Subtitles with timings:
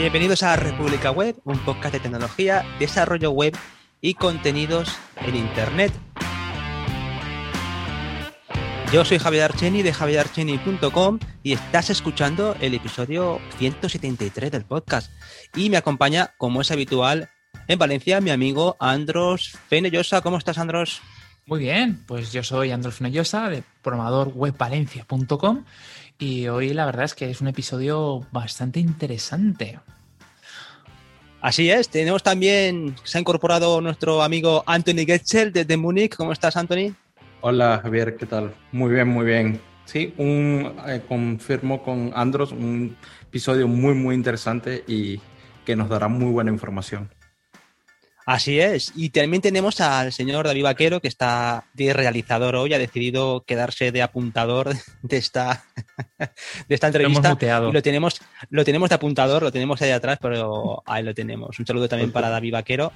[0.00, 3.54] Bienvenidos a República Web, un podcast de tecnología, desarrollo web
[4.00, 5.92] y contenidos en Internet.
[8.90, 15.12] Yo soy Javier Archeni de javierarcheni.com y estás escuchando el episodio 173 del podcast.
[15.54, 17.28] Y me acompaña, como es habitual,
[17.68, 20.22] en Valencia mi amigo Andros Fenellosa.
[20.22, 21.02] ¿Cómo estás, Andros?
[21.44, 25.64] Muy bien, pues yo soy Andros Fenellosa de programadorwebvalencia.com
[26.20, 29.80] y hoy la verdad es que es un episodio bastante interesante.
[31.40, 36.14] Así es, tenemos también, se ha incorporado nuestro amigo Anthony Getchel desde Múnich.
[36.14, 36.94] ¿Cómo estás, Anthony?
[37.40, 38.54] Hola, Javier, ¿qué tal?
[38.70, 39.60] Muy bien, muy bien.
[39.86, 45.18] Sí, un, eh, confirmo con Andros un episodio muy, muy interesante y
[45.64, 47.08] que nos dará muy buena información.
[48.30, 48.92] Así es.
[48.94, 53.90] Y también tenemos al señor David Vaquero, que está de realizador hoy, ha decidido quedarse
[53.90, 54.70] de apuntador
[55.02, 55.64] de esta,
[56.16, 57.36] de esta entrevista.
[57.40, 58.20] Lo, y lo tenemos,
[58.50, 61.58] lo tenemos de apuntador, lo tenemos ahí atrás, pero ahí lo tenemos.
[61.58, 62.92] Un saludo también para David Vaquero,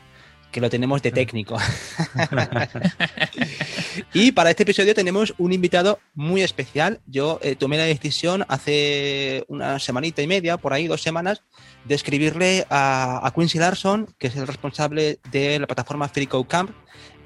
[0.54, 1.56] que lo tenemos de técnico.
[4.14, 7.00] y para este episodio tenemos un invitado muy especial.
[7.08, 11.42] Yo eh, tomé la decisión hace una semanita y media, por ahí dos semanas,
[11.84, 16.70] de escribirle a, Quincy Larson, que es el responsable de la plataforma FreeCodeCamp.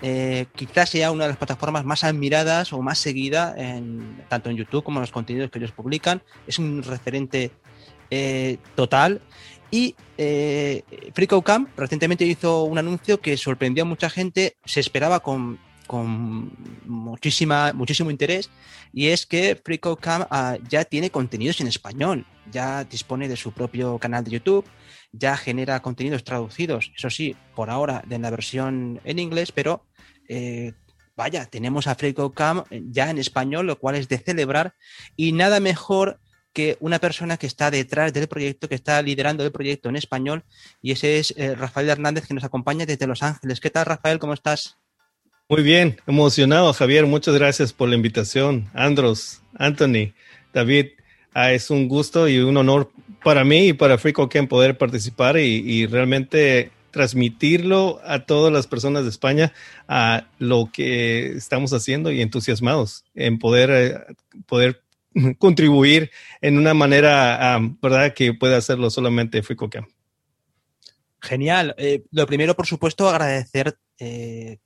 [0.01, 4.56] Eh, quizás sea una de las plataformas más admiradas o más seguida en, tanto en
[4.56, 6.23] YouTube como en los contenidos que ellos publican.
[6.47, 7.51] Es un referente
[8.11, 9.21] eh, total.
[9.70, 15.58] Y eh, FreeCodeCamp recientemente hizo un anuncio que sorprendió a mucha gente, se esperaba con,
[16.86, 18.50] muchísima, muchísimo interés,
[18.92, 23.98] y es que FreeCodeCamp ah, ya tiene contenidos en español ya dispone de su propio
[23.98, 24.64] canal de YouTube,
[25.12, 29.86] ya genera contenidos traducidos, eso sí, por ahora de la versión en inglés, pero
[30.28, 30.72] eh,
[31.16, 34.75] vaya, tenemos a FreeCodeCam ya en español, lo cual es de celebrar,
[35.16, 36.20] y nada mejor
[36.59, 40.42] que una persona que está detrás del proyecto, que está liderando el proyecto en español,
[40.83, 43.61] y ese es eh, Rafael Hernández, que nos acompaña desde Los Ángeles.
[43.61, 44.19] ¿Qué tal, Rafael?
[44.19, 44.77] ¿Cómo estás?
[45.49, 47.06] Muy bien, emocionado, Javier.
[47.06, 48.69] Muchas gracias por la invitación.
[48.75, 50.15] Andros, Anthony,
[50.53, 50.88] David,
[51.41, 52.91] Ah, es un gusto y un honor
[53.22, 59.11] para mí y para FreeCodeCamp poder participar y, realmente transmitirlo a todas las personas de
[59.11, 59.53] España
[59.87, 64.16] a lo que estamos haciendo y entusiasmados en poder, eh,
[64.47, 64.82] poder
[65.38, 66.10] contribuir
[66.41, 69.88] en una manera, ¿verdad?, que pueda hacerlo solamente FreeCodeCamp.
[71.20, 71.74] Genial.
[71.78, 74.58] Eh, lo primero, por supuesto, agradecer eh,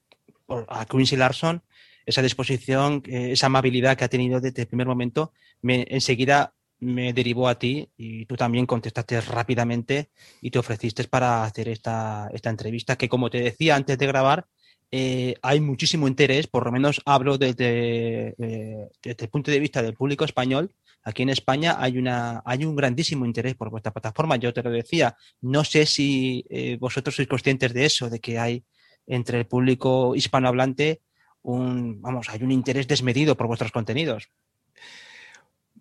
[0.69, 1.62] a Quincy Larson
[2.04, 5.32] esa disposición, esa amabilidad que ha tenido desde el primer momento.
[5.62, 10.10] Me, enseguida me derivó a ti y tú también contestaste rápidamente
[10.41, 14.48] y te ofreciste para hacer esta, esta entrevista que, como te decía antes de grabar,
[14.94, 19.82] eh, hay muchísimo interés, por lo menos hablo desde, eh, desde, el punto de vista
[19.82, 20.75] del público español.
[21.03, 24.36] Aquí en España hay, una, hay un grandísimo interés por vuestra plataforma.
[24.36, 28.38] Yo te lo decía, no sé si eh, vosotros sois conscientes de eso, de que
[28.38, 28.64] hay
[29.06, 31.00] entre el público hispanohablante
[31.41, 34.28] un, vamos, hay un interés desmedido por vuestros contenidos.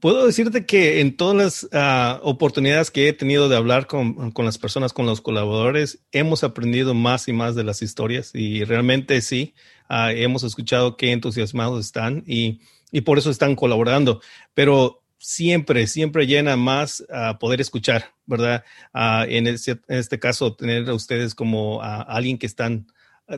[0.02, 4.46] Puedo decirte que en todas las ah, oportunidades que he tenido de hablar con, con,
[4.46, 9.22] las personas, con los colaboradores, hemos aprendido más y más de las historias y realmente
[9.22, 9.54] sí,
[9.90, 12.62] ah, hemos escuchado qué entusiasmados están y,
[12.92, 14.22] y, por eso están colaborando.
[14.56, 18.64] Pero siempre, siempre llena más a poder escuchar, ¿verdad?
[18.96, 22.88] En, este, en, este, caso, tener a ustedes como alguien que están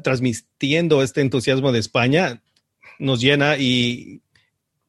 [0.01, 2.41] transmitiendo este entusiasmo de España
[2.99, 4.21] nos llena y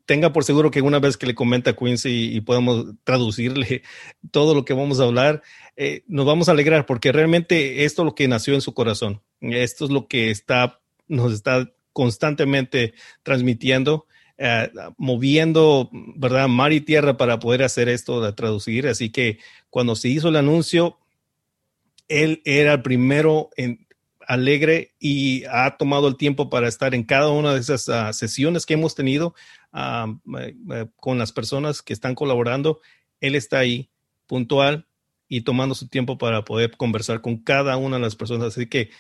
[0.07, 3.83] tenga por seguro que una vez que le comenta Quincy y, podamos traducirle
[4.31, 5.43] todo lo que vamos a hablar,
[5.77, 9.23] eh, nos vamos a alegrar porque realmente esto es lo que nació en su corazón.
[9.41, 14.07] Esto es lo que está, nos está constantemente transmitiendo,
[14.37, 16.49] eh, moviendo, ¿verdad?
[16.49, 18.89] Mar y tierra para poder hacer esto de traducir.
[18.89, 19.39] Así que
[19.71, 20.99] cuando se hizo el anuncio,
[22.09, 23.84] él era el primero en
[24.27, 28.67] alegre y ha tomado el tiempo para estar en cada una de esas ah, sesiones
[28.67, 29.35] que hemos tenido
[29.73, 30.15] ah,
[30.97, 32.81] con las personas que están colaborando.
[33.21, 33.91] Él está ahí
[34.27, 34.87] puntual
[35.29, 38.49] y tomando su tiempo para poder conversar con cada una de las personas.
[38.49, 38.91] Así que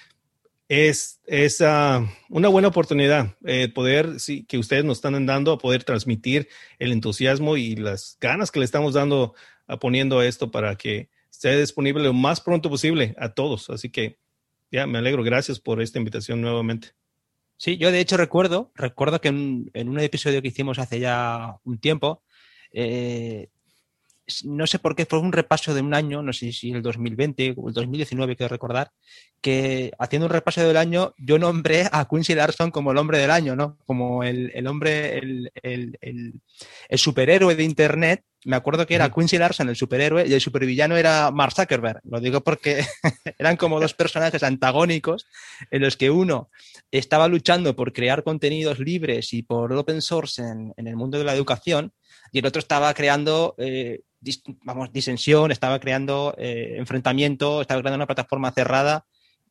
[0.69, 5.58] es, es ah, una buena oportunidad eh, poder, sí, que ustedes nos están dando a
[5.58, 9.34] poder transmitir el entusiasmo y las ganas que le estamos dando,
[9.66, 13.69] a poniendo esto para que esté disponible lo más pronto posible a todos.
[13.70, 14.19] Así que
[14.87, 15.23] me alegro.
[15.23, 16.88] Gracias por esta invitación nuevamente.
[17.56, 21.79] Sí, yo de hecho recuerdo, recuerdo que en, un episodio que hicimos hace ya un
[21.79, 22.23] tiempo,
[22.73, 23.49] eh,
[24.44, 27.55] no sé por qué, fue un repaso de un año, no sé si el 2020
[27.56, 28.91] o el 2019, quiero recordar,
[29.41, 33.31] que haciendo un repaso del año, yo nombré a Quincy Larson como el hombre del
[33.31, 33.79] año, ¿no?
[33.87, 35.19] Como el, hombre,
[35.62, 36.41] el,
[36.91, 41.31] superhéroe de Internet me acuerdo que era Quincy Larson, el superhéroe, y el supervillano era
[41.31, 42.00] Mark Zuckerberg.
[42.05, 42.85] Lo digo porque
[43.38, 45.26] eran como dos personajes antagónicos
[45.70, 46.50] en los que uno
[46.91, 51.35] estaba luchando por crear contenidos libres y por open source en, el mundo de la
[51.35, 51.93] educación,
[52.32, 54.02] y el otro estaba creando, eh,
[54.62, 59.06] vamos, disensión, estaba creando eh, enfrentamiento, estaba creando una plataforma cerrada.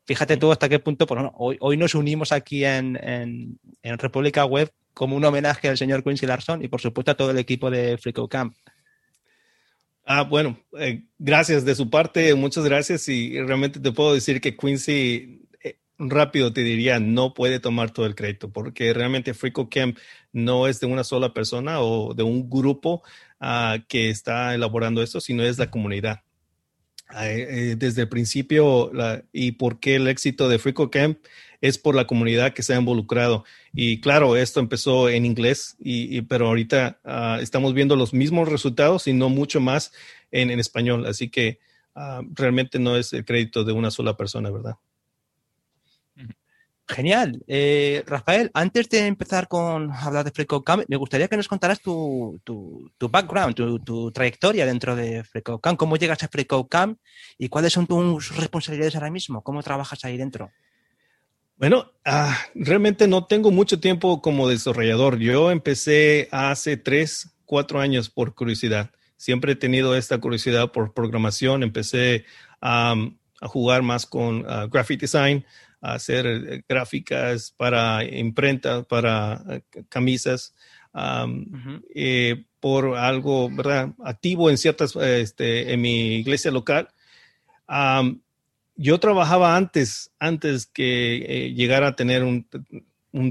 [0.06, 4.46] Fíjate tú hasta qué punto, pues, hoy, hoy nos unimos aquí en, en, en República
[4.46, 7.72] Web como un homenaje al señor Quincy Larson y por supuesto a todo el equipo
[7.72, 8.54] de FreeCodeCamp.
[10.06, 14.58] Ah, bueno, eh, gracias de su parte, muchas gracias y realmente te puedo decir que
[14.58, 19.98] Quincy eh, rápido te diría no puede tomar todo el crédito porque realmente FreeCodeCamp
[20.34, 23.02] no es de una sola persona o de un grupo
[23.40, 26.22] ah, que está elaborando esto, sino es la comunidad.
[27.08, 28.92] Ah, eh, desde el principio
[29.32, 31.20] y por qué el éxito de FreeCodeCamp
[31.64, 33.46] es por la comunidad que se ha involucrado.
[33.72, 39.08] Y claro, esto empezó en inglés, y, pero ahorita ah, estamos viendo los mismos resultados
[39.08, 39.94] y no mucho más
[40.30, 41.06] en, español.
[41.06, 41.60] Así que
[41.96, 44.76] ah, realmente no es el crédito de una sola persona, ¿verdad?
[46.86, 47.42] Genial.
[47.48, 52.42] Eh, Rafael, antes de empezar con hablar de FreeCodeCamp, me gustaría que nos contaras tu,
[53.10, 53.56] background,
[53.86, 55.80] tu, trayectoria dentro de FreeCodeCamp.
[55.80, 57.00] ¿Cómo llegas a FreeCodeCamp
[57.38, 59.42] y cuáles son tus responsabilidades ahora mismo?
[59.44, 60.52] ¿Cómo trabajas ahí dentro?
[61.58, 65.20] Bueno, ah, realmente no tengo mucho tiempo como desarrollador.
[65.20, 68.92] Yo empecé hace tres, cuatro años por curiosidad.
[69.18, 71.64] Siempre he tenido esta curiosidad por programación.
[71.64, 72.26] Empecé
[72.60, 72.96] a
[73.42, 75.46] jugar más con uh, graphic design,
[75.80, 80.54] a hacer eh, gráficas para imprenta, para eh, camisas,
[81.94, 83.94] eh, por algo, ¿verdad?
[84.04, 86.90] Activo en ciertas, este, en mi iglesia local
[88.76, 92.48] yo trabajaba antes, antes que eh, llegara a tener un,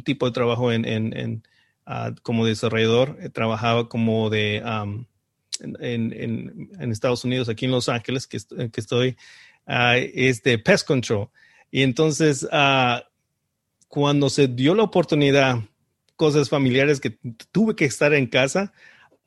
[0.04, 1.42] tipo de trabajo en,
[1.86, 3.18] ah, como desarrollador.
[3.20, 4.62] Eh, trabajaba como de
[5.60, 8.38] en, Estados Unidos, aquí en Los Ángeles, que,
[8.70, 9.16] que estoy,
[9.66, 11.28] uh, es de pest control.
[11.70, 13.04] Y entonces, ah,
[13.88, 15.60] cuando se dio la oportunidad,
[16.16, 17.18] cosas familiares que
[17.50, 18.72] tuve que estar en casa,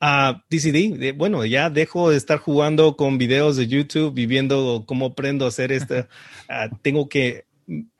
[0.02, 5.46] Uh, decidí, bueno, ya dejo de estar jugando con videos de YouTube, viviendo cómo aprendo
[5.46, 6.08] a hacer esto.
[6.48, 7.48] Ah, tengo que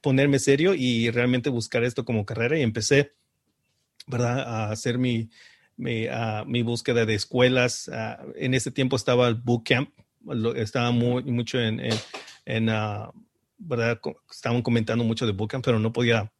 [0.02, 3.14] ponerme serio y realmente buscar esto como carrera y empecé,
[4.06, 5.32] ¿verdad?, a hacer mi,
[5.78, 7.90] mi, ah, mi búsqueda de escuelas.
[8.36, 9.90] en ese tiempo estaba el bootcamp,
[10.56, 11.94] estaba muy, mucho en, en,
[12.46, 12.66] en
[13.58, 14.00] ¿verdad?
[14.30, 16.32] Estaban comentando mucho de bootcamp, pero no podía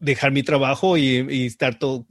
[0.00, 2.04] dejar mi trabajo y, estar todos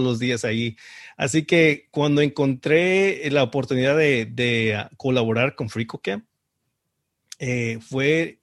[0.00, 0.76] los días ahí.
[1.16, 6.24] Así que cuando encontré la oportunidad de, ah, colaborar con FreeCodeCamp,
[7.38, 8.40] eh, fue,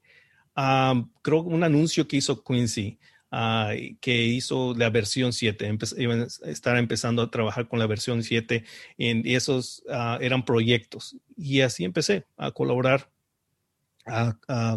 [1.22, 3.00] creo, un anuncio que hizo Quincy,
[3.32, 5.78] ah, que hizo la versión 7.
[5.98, 8.64] iban a estar empezando a trabajar con la versión 7
[8.98, 11.16] y esos ah, eran proyectos.
[11.38, 13.10] Y así empecé a colaborar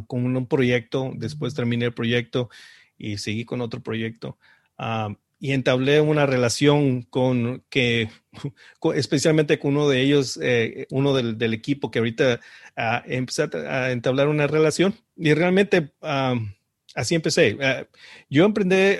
[0.07, 1.13] con un proyecto.
[1.17, 2.51] Después terminé el proyecto
[2.99, 4.39] y seguí con otro proyecto.
[4.79, 8.09] Ah, y entablé una relación con que,
[8.95, 12.41] especialmente con uno de ellos, eh, uno del, equipo que ahorita
[12.79, 16.35] uh, empecé a, entablar una relación y realmente ah,
[16.95, 17.59] así empecé.
[18.31, 18.97] yo aprendí,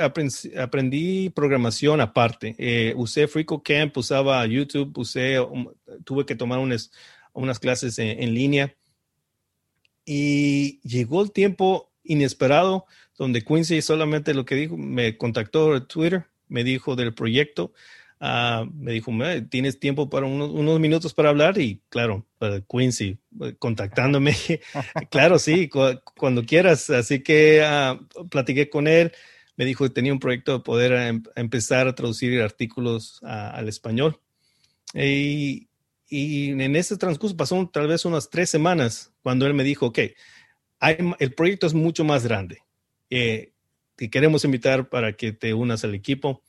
[0.59, 2.55] aprendí, programación aparte.
[2.59, 5.69] Eh, usé FreeCodeCamp, usaba YouTube, usé, um,
[6.05, 6.91] tuve que tomar unas,
[7.33, 8.75] unas clases en línea
[10.05, 16.27] y llegó el tiempo inesperado donde Quincy solamente lo que dijo, me contactó en Twitter,
[16.49, 17.73] me dijo del proyecto,
[18.21, 19.13] ah, me dijo,
[19.51, 21.59] ¿tienes tiempo para unos, minutos para hablar?
[21.59, 22.27] Y claro,
[22.69, 24.35] Quincy eh, contactándome,
[25.11, 25.71] claro, sí,
[26.15, 26.91] cuando quieras.
[26.91, 29.13] Así que uh, platiqué con él,
[29.57, 34.21] me dijo que tenía un proyecto de poder em, empezar a traducir artículos al español.
[34.95, 35.69] Y,
[36.11, 39.99] en ese transcurso pasó tal vez unas tres semanas cuando él me dijo, ok,
[41.19, 42.64] el proyecto es mucho más grande
[43.09, 46.43] te queremos invitar para que te unas al equipo.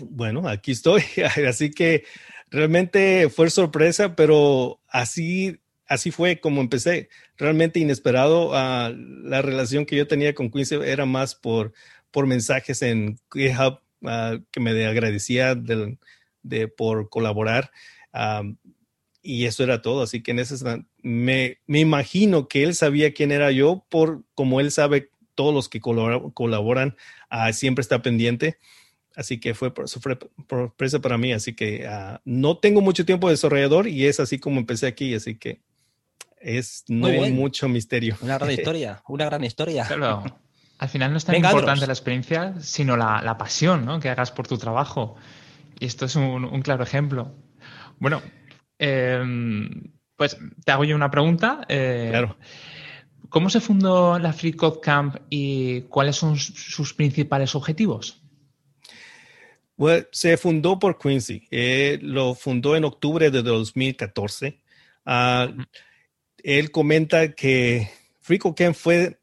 [0.00, 1.02] Bueno, aquí estoy.
[1.48, 2.04] Así que
[2.50, 7.08] realmente fue sorpresa, pero así, así fue como empecé.
[7.36, 8.50] Realmente inesperado.
[8.50, 8.94] Uh,
[9.24, 11.72] la relación que yo tenía con Quincy era más por,
[12.10, 17.70] por mensajes en GitHub ah, que me agradecía de, por colaborar.
[19.22, 20.02] y eso era todo.
[20.02, 24.60] Así que en ese me, me imagino que él sabía quién era yo por como
[24.60, 26.98] él sabe todos los que colaboran,
[27.30, 28.58] ah, siempre está pendiente.
[29.16, 31.32] Así que fue sorpresa para mí.
[31.32, 35.14] Así que ah, no tengo mucho tiempo de desarrollador y es así como empecé aquí.
[35.14, 35.62] Así que
[36.38, 38.18] es no mucho misterio.
[38.20, 39.88] Una gran historia, una gran historia.
[40.78, 43.98] Al final no es tan importante la experiencia, sino la, pasión ¿no?
[43.98, 45.16] que hagas por tu trabajo.
[45.78, 47.34] Y esto es un, un claro ejemplo.
[47.98, 48.20] Bueno,
[48.78, 51.62] em, pues te hago yo una pregunta.
[51.66, 52.36] Eh, claro.
[53.30, 58.20] ¿Cómo se fundó la Free Code Camp y cuáles son sus principales objetivos?
[60.10, 61.48] Se fundó por Quincy.
[62.02, 64.60] Lo fundó en octubre de 2014.
[65.06, 65.48] Ah,
[66.42, 69.20] él comenta que Free Code Camp fue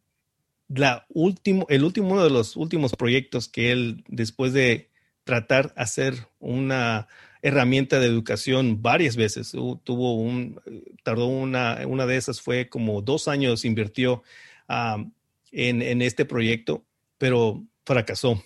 [0.70, 4.90] el último uno de los últimos proyectos que él, después de
[5.26, 7.08] tratar hacer una
[7.48, 9.52] herramienta de educación varias veces.
[9.52, 10.60] Tuvo un,
[11.04, 14.24] tardó una, una de esas fue como dos años invirtió
[14.68, 16.86] en, en, este proyecto,
[17.18, 18.44] pero fracasó.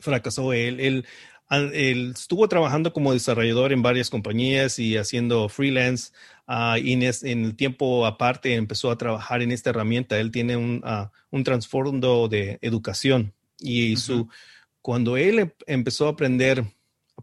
[0.00, 0.80] Fracasó él.
[0.80, 1.06] Él,
[1.50, 6.12] él estuvo trabajando como desarrollador en varias compañías y haciendo freelance.
[6.46, 7.02] Uh, y en,
[7.44, 10.18] el tiempo aparte empezó a trabajar en esta herramienta.
[10.18, 14.28] Él tiene un, uh, un trasfondo de educación y su,
[14.80, 16.64] cuando él em, empezó a aprender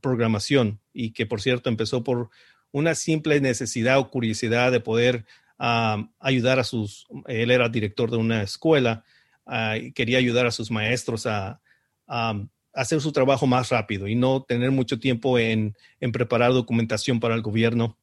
[0.02, 2.30] programación y que por cierto empezó por
[2.72, 5.26] una simple necesidad o curiosidad de poder
[5.58, 9.06] ayudar a sus, él era director de una escuela
[9.46, 11.62] ah, y quería ayudar a sus maestros a,
[12.74, 15.76] hacer su trabajo más rápido y no tener mucho tiempo en,
[16.12, 17.98] preparar documentación para el gobierno.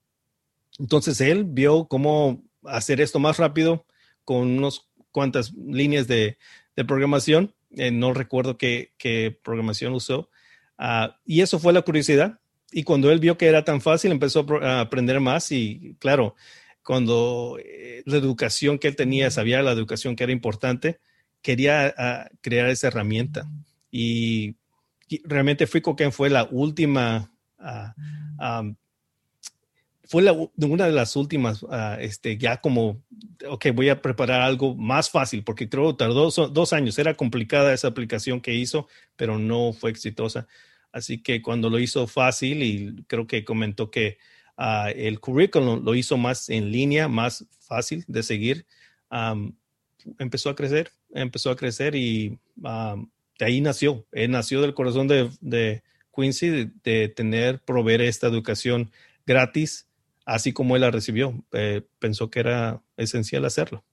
[0.79, 3.85] Entonces él vio cómo hacer esto más rápido
[4.25, 6.39] con unas cuantas líneas de,
[6.89, 7.55] programación.
[7.73, 10.31] Eh, no recuerdo qué programación usó,
[10.79, 12.41] Ah, y eso fue la curiosidad.
[12.71, 16.35] Y cuando él vio que era tan fácil, empezó a aprender más y claro,
[16.83, 21.01] cuando eh, la educación que él tenía, sabía la educación que era importante,
[21.43, 23.49] quería ah, crear esa herramienta.
[23.91, 24.57] Y,
[25.25, 27.95] realmente FreeCodeCamp fue la última, ah,
[30.13, 31.65] fue la, una de las últimas,
[31.99, 33.03] este, ya como,
[33.49, 37.73] ok, voy a preparar algo más fácil, porque creo que tardó dos años, era complicada
[37.73, 40.47] esa aplicación que hizo, pero no fue exitosa.
[40.93, 44.19] Así que cuando lo hizo fácil y creo que comentó que
[44.59, 48.67] ah, el currículum lo hizo más en línea, más fácil de seguir,
[50.19, 54.05] empezó a crecer, empezó a crecer y de ahí nació.
[54.13, 55.83] Él nació del corazón de,
[56.15, 58.91] Quincy de, tener, proveer esta educación
[59.25, 59.87] gratis,
[60.25, 61.45] así como él la recibió.
[61.53, 63.85] Eh, pensó que era esencial hacerlo.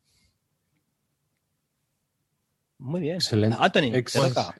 [2.79, 3.15] Muy bien.
[3.15, 3.57] Excelente.
[3.59, 3.91] Anthony,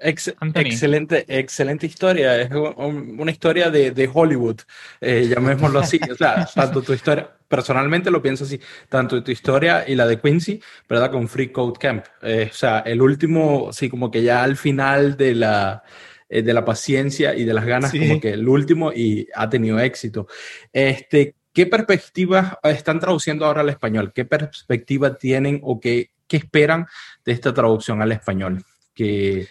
[0.02, 2.42] Excelente, excelente historia.
[2.42, 4.58] Es una historia de, Hollywood,
[5.00, 6.00] eh, llamémoslo así.
[6.12, 8.60] o sea, tanto tu historia, personalmente lo pienso así,
[8.90, 11.12] tanto tu historia y la de Quincy, ¿verdad?
[11.12, 12.06] Con Free Code Camp.
[12.22, 15.84] Eh, o sea, el último, sí, como que ya al final de la,
[16.28, 19.80] eh, de la paciencia y de las ganas, como que el último y ha tenido
[19.80, 20.28] éxito.
[20.74, 24.12] Este, ¿Qué perspectivas están traduciendo ahora al español?
[24.14, 26.86] ¿Qué perspectiva tienen o qué ¿Qué esperan
[27.26, 28.64] de esta traducción al español?
[28.94, 29.48] ¿Qué,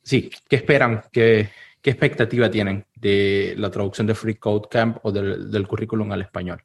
[0.00, 1.02] sí, ¿qué esperan?
[1.10, 1.50] ¿Qué,
[1.82, 6.62] ¿Qué expectativa tienen de la traducción de Free Code Camp o del, currículum al español?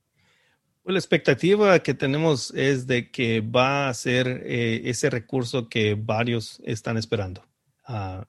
[0.83, 5.95] Pues la expectativa que tenemos es de que va a ser eh, ese recurso que
[5.99, 7.43] varios están esperando.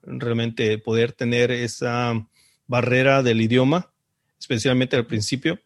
[0.01, 2.27] realmente poder tener esa
[2.65, 3.91] barrera del idioma,
[4.39, 5.59] especialmente al principio,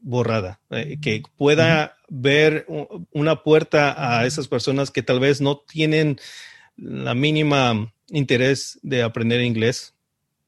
[0.00, 2.66] borrada, eh, que pueda ver
[3.12, 6.18] una puerta a esas personas que tal vez no tienen
[6.76, 9.94] la mínima interés de aprender inglés,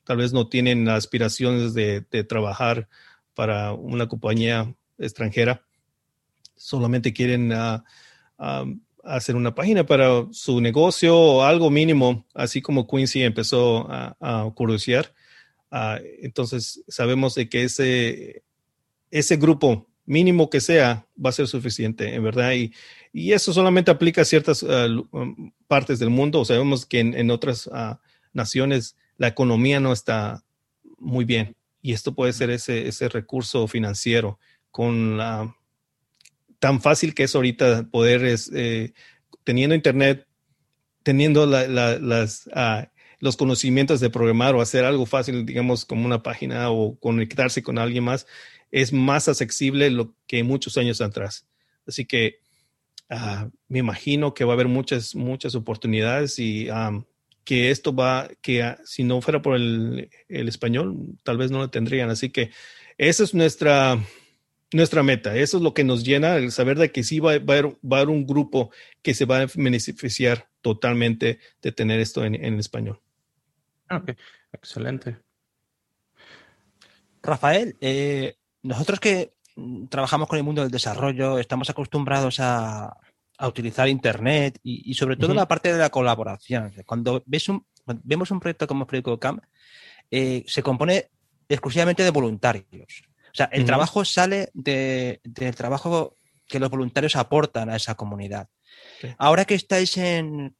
[0.05, 2.89] tal vez no tienen aspiraciones de, trabajar
[3.35, 5.63] para una compañía extranjera,
[6.57, 7.85] solamente quieren ah,
[8.39, 8.65] ah,
[9.05, 14.51] hacer una página para su negocio o algo mínimo, así como Quincy empezó a, a
[14.55, 15.13] curiosear.
[15.73, 18.45] Ah, entonces sabemos de que ese
[19.11, 22.53] ese grupo mínimo que sea va a ser suficiente, en verdad.
[22.53, 22.73] Y,
[23.13, 26.45] y eso solamente aplica a ciertas um, partes del mundo.
[26.45, 28.01] Sabemos que en, otras ah,
[28.33, 30.45] naciones la economía no está
[30.99, 34.39] muy bien y esto puede ser ese, ese recurso financiero
[34.71, 35.55] con la
[36.59, 38.23] tan fácil que es ahorita poder
[38.55, 38.93] eh,
[39.43, 40.29] teniendo internet,
[41.03, 42.89] teniendo las, ah,
[43.23, 47.79] los conocimientos de programar o hacer algo fácil, digamos, como una página o conectarse con
[47.79, 48.27] alguien más,
[48.73, 51.47] es más accesible lo que muchos años atrás.
[51.87, 52.41] Así que
[53.09, 56.67] ah, me imagino que va a haber muchas, muchas oportunidades y
[57.45, 61.71] que esto va, que ah, si no fuera por el, español, tal vez no lo
[61.71, 62.11] tendrían.
[62.11, 62.51] Así que
[62.99, 64.05] esa es nuestra,
[64.73, 65.37] nuestra meta.
[65.37, 67.99] Eso es lo que nos llena, el saber de que sí va, a, haber, va
[67.99, 72.59] a haber un grupo que se va a beneficiar totalmente de tener esto en, en
[72.59, 73.02] español.
[73.97, 74.13] Ok,
[74.53, 75.19] excelente.
[77.23, 82.97] Rafael, eh, nosotros que mm, trabajamos con el mundo del desarrollo, estamos acostumbrados a,
[83.45, 86.73] utilizar Internet y, sobre todo la parte de la colaboración.
[86.87, 87.67] Cuando ves un,
[88.05, 89.43] vemos un proyecto como FreeCodeCamp,
[90.13, 91.11] eh, se compone
[91.49, 93.03] exclusivamente de voluntarios.
[93.33, 96.15] O sea, el trabajo sale del trabajo
[96.47, 98.49] que los voluntarios aportan a esa comunidad.
[99.19, 99.99] Ahora que estáis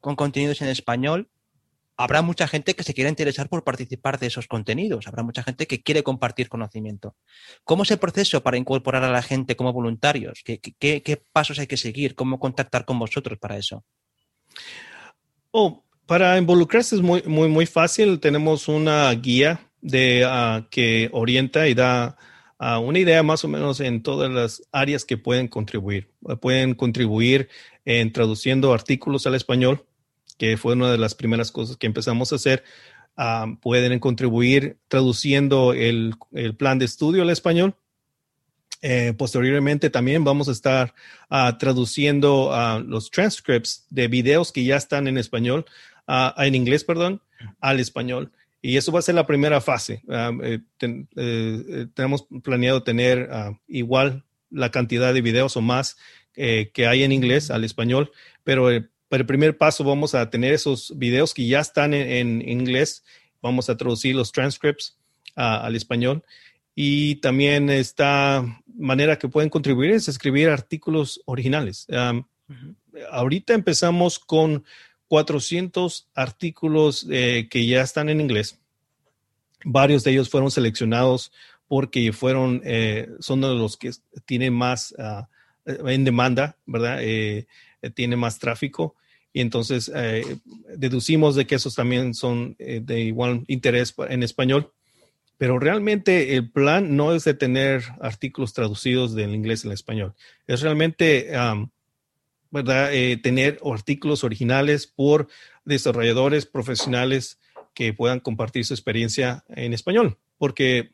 [0.01, 1.29] con contenidos en español,
[1.97, 5.67] habrá mucha gente que se quiera interesar por participar de esos contenidos, habrá mucha gente
[5.67, 7.15] que quiere compartir conocimiento.
[7.63, 10.43] ¿Cómo es el proceso para incorporar a la gente como voluntarios?
[10.43, 12.15] ¿Qué, pasos hay que seguir?
[12.15, 13.83] ¿Cómo contactar con vosotros para eso?
[15.51, 18.19] Oh, para involucrarse es muy, muy, muy fácil.
[18.19, 19.71] Tenemos una guía
[20.25, 22.17] ah, que orienta y da
[22.57, 26.11] ah, una idea más o menos en todas las áreas que pueden contribuir.
[26.41, 27.49] Pueden contribuir
[27.85, 29.85] en traduciendo artículos al español,
[30.37, 32.63] que fue una de las primeras cosas que empezamos a hacer.
[33.15, 36.15] Ah, pueden contribuir traduciendo el,
[36.57, 37.75] plan de estudio al español.
[38.81, 40.93] Eh, posteriormente también vamos a estar
[41.29, 45.65] ah, traduciendo uh, los transcripts de videos que ya están en español,
[46.07, 47.21] en inglés, perdón,
[47.61, 48.31] al español.
[48.61, 50.01] Y eso va a ser la primera fase.
[50.41, 53.29] Eh, eh, tenemos planeado tener
[53.67, 55.97] igual la cantidad de videos o más
[56.33, 58.11] que hay en inglés al español,
[58.43, 58.69] pero
[59.13, 63.03] para el primer paso vamos a tener esos videos que ya están en, inglés,
[63.43, 64.97] vamos a traducir los transcripts
[65.35, 66.23] al español
[66.73, 68.43] y también esta
[68.75, 71.85] manera que pueden contribuir es escribir artículos originales.
[73.11, 74.65] Ahorita empezamos con
[75.09, 78.59] 400 artículos eh, que ya están en inglés.
[79.63, 81.31] Varios de ellos fueron seleccionados
[81.67, 83.91] porque fueron, eh, son de los que
[84.25, 85.29] tienen más ah,
[85.65, 86.97] en demanda, ¿verdad?
[87.03, 87.45] Eh,
[87.93, 88.95] tiene más tráfico
[89.33, 90.37] y entonces eh,
[90.77, 94.71] deducimos de que esos también son eh, de igual interés en español.
[95.39, 100.13] Pero realmente el plan no es de tener artículos traducidos del inglés al español.
[100.45, 101.31] Es realmente,
[102.51, 102.93] ¿verdad?
[102.93, 105.27] Eh, tener artículos originales por
[105.65, 107.39] desarrolladores profesionales
[107.73, 110.17] que puedan compartir su experiencia en español.
[110.37, 110.91] Porque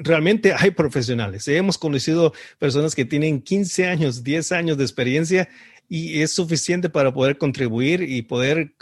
[0.00, 1.46] realmente hay profesionales.
[1.46, 5.48] Hemos conocido personas que tienen 15 años, 10 años de experiencia
[5.88, 8.74] y es suficiente para poder contribuir y poder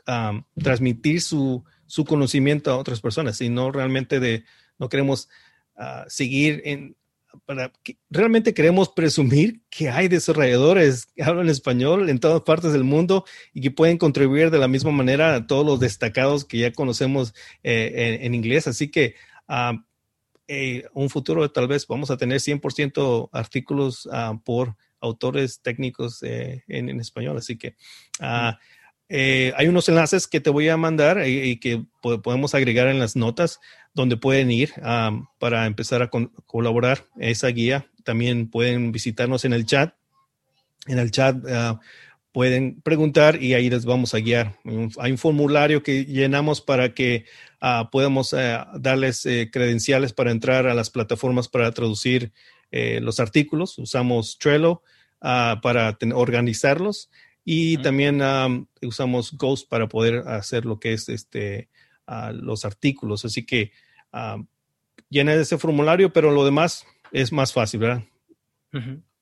[0.60, 1.64] transmitir su,
[2.06, 4.44] conocimiento a otras personas y no realmente de,
[4.78, 5.28] no queremos
[5.76, 6.96] ah, seguir en,
[7.44, 7.72] para,
[8.10, 13.60] realmente queremos presumir que hay desarrolladores que hablan español en todas partes del mundo y
[13.60, 18.18] que pueden contribuir de la misma manera a todos los destacados que ya conocemos eh,
[18.22, 18.66] en, inglés.
[18.66, 19.14] Así que
[20.48, 26.62] eh, un futuro tal vez vamos a tener 100% artículos ah, por autores técnicos eh,
[26.68, 27.36] en, español.
[27.36, 27.74] Así que
[28.20, 28.58] ah,
[29.08, 33.14] eh, hay unos enlaces que te voy a mandar y, que podemos agregar en las
[33.16, 33.60] notas
[33.92, 34.72] donde pueden ir
[35.38, 37.86] para empezar a colaborar esa guía.
[38.04, 39.94] También pueden visitarnos en el chat.
[40.86, 41.78] En el chat ah,
[42.32, 44.56] pueden preguntar y ahí les vamos a guiar.
[44.98, 47.26] Hay un formulario que llenamos para que
[47.60, 52.32] uh, podamos eh, darles credenciales para entrar a las plataformas para traducir
[52.72, 53.78] los artículos.
[53.78, 54.82] Usamos Trello
[55.24, 57.08] Ah, para organizarlos
[57.44, 58.20] y también
[58.82, 61.68] usamos Ghost para poder hacer lo que es este,
[62.08, 63.24] ah, los artículos.
[63.24, 63.70] Así que
[65.08, 68.02] llena ese formulario, pero lo demás es más fácil, ¿verdad?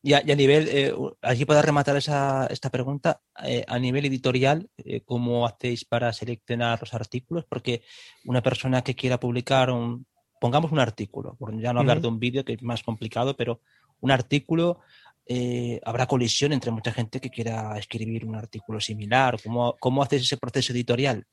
[0.03, 5.03] y, a, nivel, eh, aquí para rematar esa, esta pregunta, eh, a nivel editorial, eh,
[5.03, 7.45] ¿cómo hacéis para seleccionar los artículos?
[7.45, 7.83] Porque
[8.25, 10.07] una persona que quiera publicar un,
[10.41, 13.61] pongamos un artículo, por ya no hablar de un vídeo que es más complicado, pero
[14.01, 14.81] un artículo
[15.27, 19.39] eh, habrá colisión entre mucha gente que quiera escribir un artículo similar.
[19.45, 21.25] ¿Cómo, cómo haces ese proceso editorial?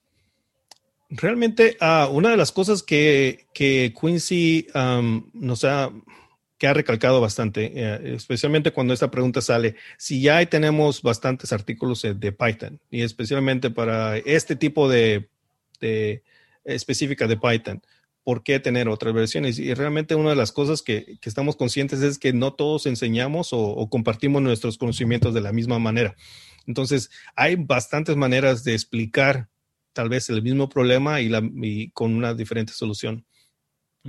[1.09, 4.67] Realmente, ah, una de las cosas que, Quincy
[5.33, 5.89] nos ha,
[6.57, 12.01] que ha recalcado bastante, eh, especialmente cuando esta pregunta sale, si ya tenemos bastantes artículos
[12.01, 15.29] de Python, y especialmente para este tipo de,
[15.79, 16.23] de
[16.65, 17.81] específica de Python,
[18.27, 19.57] por qué tener otras versiones.
[19.57, 23.89] Y realmente una de las cosas que, estamos conscientes es que no todos enseñamos o,
[23.89, 26.13] compartimos nuestros conocimientos de la misma manera.
[26.65, 29.47] Entonces, hay bastantes maneras de explicar
[29.93, 31.41] tal vez el mismo problema y, la,
[31.93, 33.25] con una diferente solución.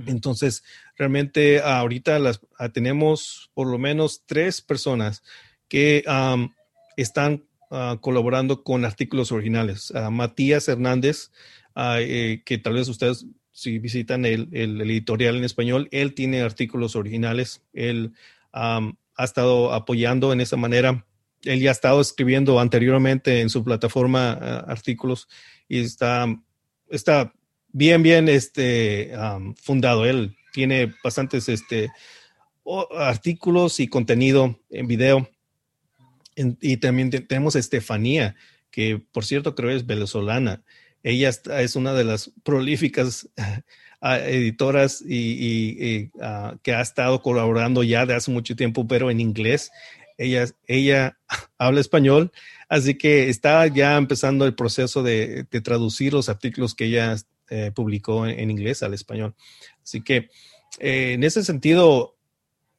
[0.05, 0.65] Entonces,
[0.97, 5.23] realmente ahorita las, ah, tenemos por lo menos tres personas
[5.69, 6.03] que
[6.97, 9.93] están ah, colaborando con artículos originales.
[9.95, 11.31] Ah, Matías Hernández,
[11.77, 13.25] eh, que tal vez ustedes
[13.59, 18.13] si visitan el, editorial en español, él tiene artículos originales, él
[18.53, 21.05] ha estado apoyando en esa manera,
[21.43, 25.27] él ya ha estado escribiendo anteriormente en su plataforma ah, artículos
[25.67, 26.25] y está,
[26.89, 27.33] está
[27.67, 29.11] bien, bien este,
[29.61, 30.05] fundado.
[30.05, 31.91] Él tiene bastantes este,
[32.97, 35.29] artículos y contenido en video.
[36.35, 38.35] y también tenemos a Estefanía,
[38.71, 40.63] que por cierto creo es venezolana
[41.03, 43.29] ella es una de las prolíficas
[44.01, 49.71] editoras y, ah, que ha estado colaborando ya de hace mucho tiempo, pero en inglés.
[50.17, 51.17] Ella, ella
[51.57, 52.31] habla español,
[52.67, 57.15] así que está ya empezando el proceso de, traducir los artículos que ella
[57.49, 59.35] eh, publicó en, inglés al español.
[59.83, 60.29] Así que
[60.79, 62.17] eh, en ese sentido,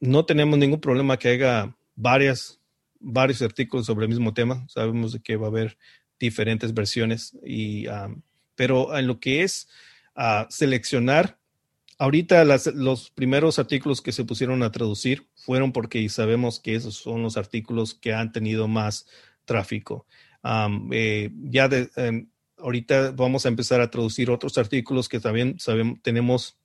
[0.01, 2.61] no tenemos ningún problema que haya varias,
[2.99, 4.67] varios artículos sobre el mismo tema.
[4.69, 5.77] Sabemos que va a haber
[6.21, 8.15] diferentes versiones, y, ah,
[8.55, 9.69] pero en lo que es
[10.15, 11.39] a seleccionar.
[11.99, 17.23] Ahorita los primeros artículos que se pusieron a traducir fueron porque sabemos que esos son
[17.23, 19.07] los artículos que han tenido más
[19.45, 20.07] tráfico.
[20.93, 25.99] Eh, ya de, em, ahorita vamos a empezar a traducir otros artículos que también sabemos,
[26.03, 26.57] tenemos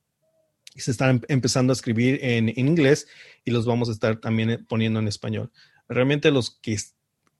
[0.74, 3.08] se están empezando a escribir en, inglés
[3.44, 5.50] y los vamos a estar también poniendo en español.
[5.88, 6.76] Realmente los que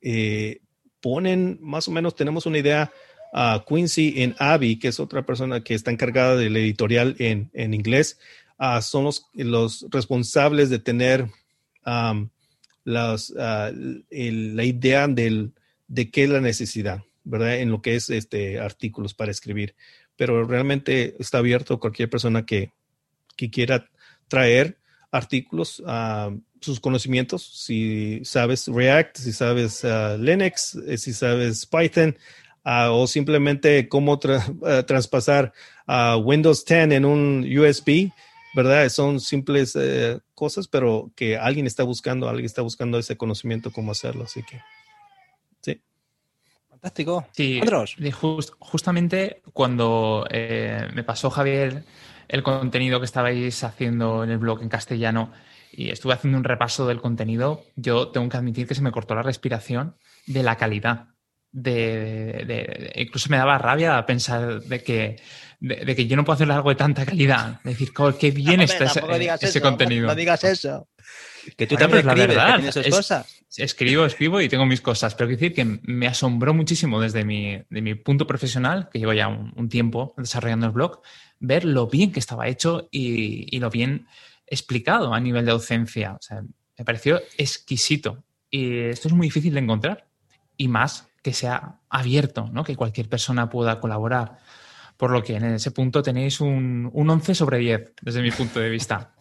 [0.01, 0.61] eh,
[1.07, 2.91] ponen, más o menos tenemos una idea
[3.33, 8.19] a Quincy en Abby, que es otra persona que está encargada del editorial en, inglés,
[8.59, 11.29] ah, son los, los, responsables de tener
[11.85, 12.25] ah,
[12.83, 15.53] la idea del,
[15.87, 17.61] de qué es la necesidad, ¿verdad?
[17.61, 19.77] En lo que es este, artículos para escribir.
[20.17, 22.73] Pero realmente está abierto a cualquier persona que,
[23.37, 23.89] que quiera
[24.27, 24.77] traer
[25.13, 25.85] artículos,
[26.67, 32.17] sus conocimientos, si sabes React, si sabes ah, Linux, eh, si sabes Python,
[32.91, 35.53] o simplemente cómo eh, traspasar
[35.87, 38.11] a Windows 10 en un USB,
[38.55, 38.89] ¿verdad?
[38.89, 43.93] Son simples eh, cosas, pero que alguien está buscando, alguien está buscando ese conocimiento, cómo
[43.93, 44.25] hacerlo.
[44.25, 44.61] Así que,
[45.61, 45.81] sí.
[46.69, 47.27] Fantástico.
[47.33, 47.61] Sí,
[48.59, 51.85] justamente cuando eh, me pasó Javier
[52.29, 55.31] el contenido que estabais haciendo en el blog en castellano
[55.73, 59.15] y estuve haciendo un repaso del contenido, yo tengo que admitir que se me cortó
[59.15, 61.09] la respiración de la calidad
[61.57, 65.17] de, incluso me daba rabia pensar de que,
[65.61, 67.61] de, que yo no puedo hacer algo de tanta calidad.
[67.65, 68.85] Es decir, qué bien está
[69.41, 70.07] ese, contenido.
[70.07, 70.89] No, digas eso.
[71.57, 73.43] Que tú también escribes, verdad, cosas.
[73.57, 77.63] Escribo, escribo y tengo mis cosas, pero quiero decir que me asombró muchísimo desde mi,
[77.71, 81.01] de mi punto profesional, que llevo ya un, tiempo desarrollando el blog,
[81.39, 84.09] ver lo bien que estaba hecho y, y lo bien
[84.47, 86.15] explicado a nivel de docencia.
[86.15, 86.43] O sea,
[86.79, 88.25] me pareció exquisito.
[88.51, 90.07] Y esto es muy difícil de encontrar.
[90.57, 92.65] Y más que sea abierto, ¿no?
[92.65, 94.39] que cualquier persona pueda colaborar.
[94.97, 98.71] Por lo que en ese punto tenéis un, 11 sobre 10, desde mi punto de
[98.71, 99.15] vista.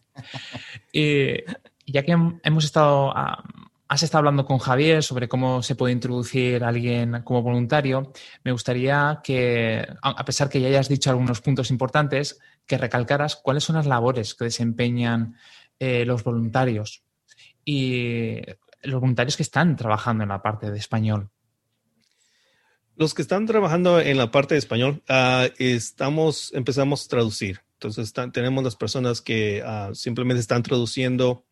[0.93, 1.33] y
[1.85, 3.43] ya que hemos estado, ah,
[3.87, 8.11] has estado hablando con Javier sobre cómo se puede introducir a alguien como voluntario,
[8.43, 13.63] me gustaría que, a pesar que ya hayas dicho algunos puntos importantes, que recalcaras cuáles
[13.63, 15.35] son las labores que desempeñan
[15.79, 17.03] eh, los voluntarios
[17.63, 18.41] y
[18.81, 21.29] los voluntarios que están trabajando en la parte de español.
[22.95, 27.61] Los que están trabajando en la parte de español, ah, estamos, empezamos a traducir.
[27.73, 31.45] Entonces tenemos las personas que ah, simplemente están traduciendo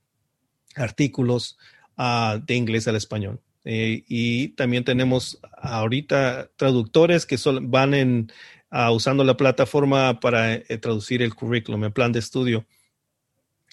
[0.76, 1.58] artículos
[1.98, 3.40] ah, de inglés al español.
[3.66, 8.32] Eh, y también tenemos ahorita traductores que van en,
[8.92, 12.66] usando la plataforma para eh, traducir el currículum, el plan de estudio.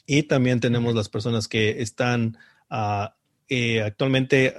[0.07, 2.37] Y también tenemos las personas que están
[3.49, 4.55] eh, actualmente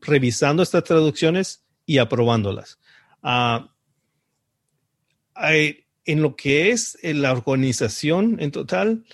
[0.00, 2.78] revisando estas traducciones y aprobándolas.
[6.04, 9.04] En lo que es la organización en total,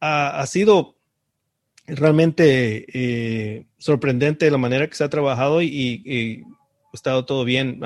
[0.00, 0.98] ha sido
[1.86, 6.44] realmente eh, sorprendente la manera que se ha trabajado y,
[6.92, 7.80] ha estado todo bien.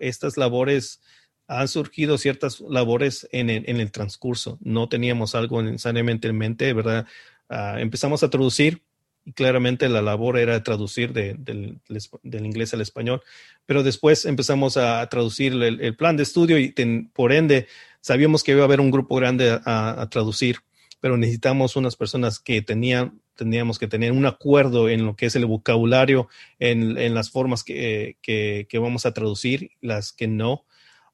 [0.00, 1.00] estas labores
[1.46, 4.58] han surgido ciertas labores en el, transcurso.
[4.60, 7.06] No teníamos algo necesariamente en mente, ¿verdad?
[7.48, 8.84] Ah, empezamos a traducir
[9.24, 11.80] y claramente la labor era traducir del,
[12.22, 13.22] inglés al español,
[13.66, 16.72] pero después empezamos a traducir el, plan de estudio y
[17.12, 17.66] por ende
[18.00, 20.58] sabíamos que iba a haber un grupo grande a, traducir,
[21.00, 25.34] pero necesitamos unas personas que tenían, teníamos que tener un acuerdo en lo que es
[25.34, 30.66] el vocabulario, en, las formas que, que, vamos a traducir, las que no.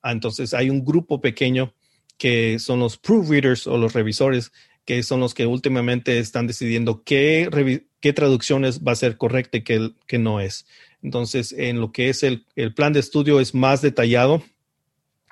[0.03, 1.73] Ah, entonces hay un grupo pequeño
[2.19, 4.51] que son los proofreaders o los revisores
[4.85, 9.63] que son los que últimamente están decidiendo qué, qué traducciones va a ser correcta y
[9.63, 10.67] qué, no es.
[11.03, 14.43] Entonces, en lo que es el, plan de estudio es más detallado.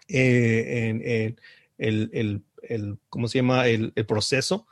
[0.08, 1.36] Eh, en,
[1.78, 3.66] el, ¿cómo se llama?
[3.68, 4.66] El, proceso.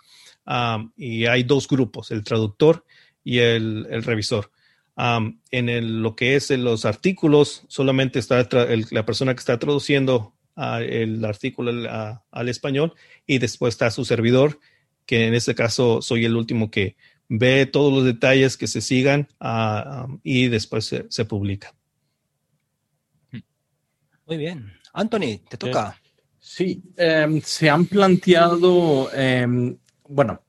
[0.97, 2.85] Y hay dos grupos, el traductor
[3.25, 4.51] y el, revisor.
[4.97, 8.49] en lo que es los artículos, solamente está
[8.91, 11.89] la persona que está traduciendo el artículo
[12.31, 12.95] al español
[13.27, 14.59] y después está su servidor,
[15.07, 16.97] que en este caso soy el último que,
[17.35, 21.75] ve todos los detalles que se sigan ah, y después se, publica.
[24.27, 24.71] Muy bien.
[24.93, 25.99] Anthony, te toca.
[26.39, 29.79] sí, em, se han planteado, em,
[30.13, 30.43] bueno,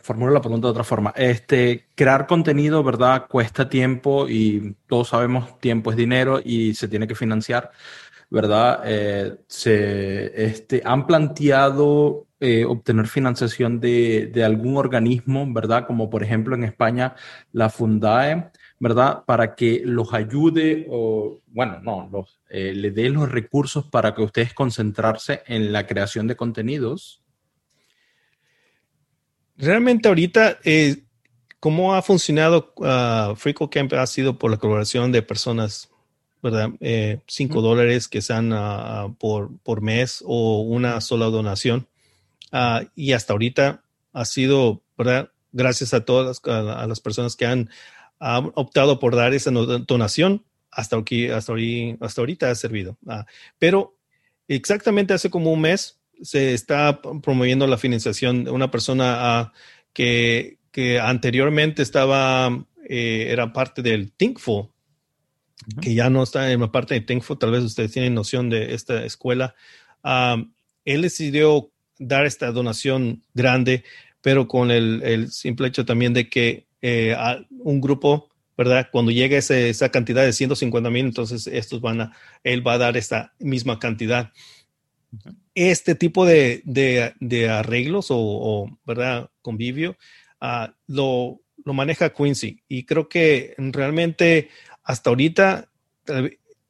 [0.00, 1.12] formulo la pregunta de otra forma.
[1.16, 3.26] Este, crear contenido, ¿verdad?
[3.28, 7.70] Cuesta tiempo y todos sabemos tiempo es dinero y se tiene que financiar,
[8.30, 8.82] ¿verdad?
[8.84, 15.86] Eh, se este, han planteado eh, obtener financiación de, algún organismo, ¿verdad?
[15.86, 17.14] Como por ejemplo en España
[17.52, 19.24] la Fundae, ¿verdad?
[19.26, 24.22] Para que los ayude o, bueno, no, los, eh, le dé los recursos para que
[24.22, 27.21] ustedes concentrarse en la creación de contenidos
[29.56, 31.04] Realmente ahorita, eh,
[31.60, 33.92] ¿cómo ha funcionado uh, Camp?
[33.92, 35.90] Ha sido por la colaboración de personas,
[36.42, 36.70] ¿verdad?
[36.80, 41.86] Eh, cinco dólares que sean uh, por, por mes o una sola donación.
[42.52, 45.30] Uh, y hasta ahorita ha sido, ¿verdad?
[45.52, 47.70] Gracias a todas las, las personas que han,
[48.54, 51.54] optado por dar esa donación, hasta, aquí, hasta,
[52.00, 52.96] hasta ahorita ha servido.
[53.58, 53.96] pero
[54.46, 59.52] exactamente hace como un mes se está promoviendo la financiación de una persona ah,
[59.92, 60.58] que,
[61.02, 64.68] anteriormente estaba, eh, era parte del Thinkful,
[65.80, 68.74] que ya no está en la parte de Thinkful, tal vez ustedes tienen noción de
[68.74, 69.54] esta escuela.
[70.02, 70.42] Ah,
[70.84, 73.84] él decidió dar esta donación grande,
[74.20, 77.14] pero con el, simple hecho también de que eh,
[77.50, 78.88] un grupo, ¿verdad?
[78.90, 82.96] Cuando llegue esa cantidad de 150 mil, entonces estos van a, él va a dar
[82.96, 84.32] esta misma cantidad
[85.54, 87.12] este tipo de,
[87.50, 89.30] arreglos o, ¿verdad?
[89.42, 89.96] convivio
[90.40, 92.62] ah, lo, maneja Quincy.
[92.68, 94.48] Y creo que realmente
[94.82, 95.68] hasta ahorita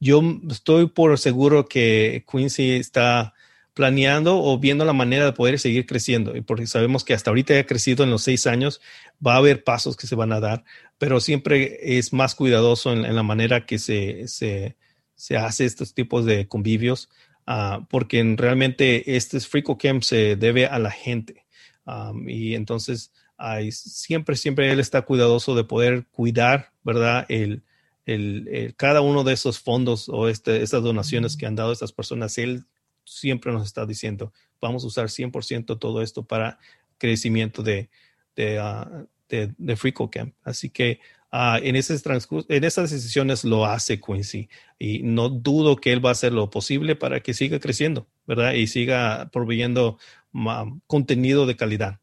[0.01, 3.35] yo estoy por seguro que Quincy está
[3.75, 6.37] planeando o viendo la manera de poder seguir creciendo.
[6.37, 8.81] Y porque sabemos que hasta ahorita ha crecido en los seis años,
[9.25, 10.65] va a haber pasos que se van a dar,
[10.99, 14.77] pero siempre es más cuidadoso en, la manera que se, se,
[15.15, 17.09] se hace estos tipos de convivios
[17.47, 21.47] Ah, porque realmente este Frico Camp se debe a la gente.
[22.27, 27.27] y entonces hay, siempre, siempre él está cuidadoso de poder cuidar, ¿verdad?
[27.29, 27.63] El,
[28.07, 32.39] el, cada uno de esos fondos o este, estas donaciones que han dado estas personas,
[32.39, 32.65] él
[33.05, 36.59] siempre nos está diciendo, vamos a usar 100% todo esto para
[36.99, 37.91] crecimiento de,
[38.37, 40.35] de, uh, de, de Frico Camp.
[40.45, 41.01] Así que
[41.35, 41.97] Ah, en, ese
[42.49, 46.51] en esas decisiones lo hace Quincy y no dudo que él va a hacer lo
[46.51, 48.53] posible para que siga creciendo, ¿verdad?
[48.53, 49.99] Y siga proveyendo
[50.87, 52.02] contenido de calidad.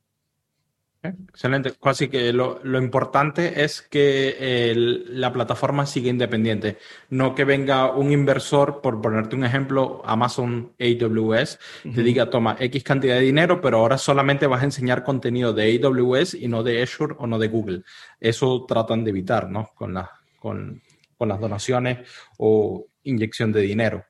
[1.02, 1.74] Excelente.
[1.82, 4.74] Así que lo, importante es que
[5.08, 6.78] la plataforma siga independiente,
[7.10, 11.58] no que venga un inversor, por ponerte un ejemplo, Amazon AWS,
[11.96, 15.80] te diga, toma X cantidad de dinero, pero ahora solamente vas a enseñar contenido de
[15.82, 17.84] AWS y no de Azure o no de Google.
[18.20, 19.70] Eso tratan de evitar, ¿no?
[19.76, 19.96] Con,
[20.38, 20.82] con,
[21.20, 24.06] las donaciones o inyección de dinero.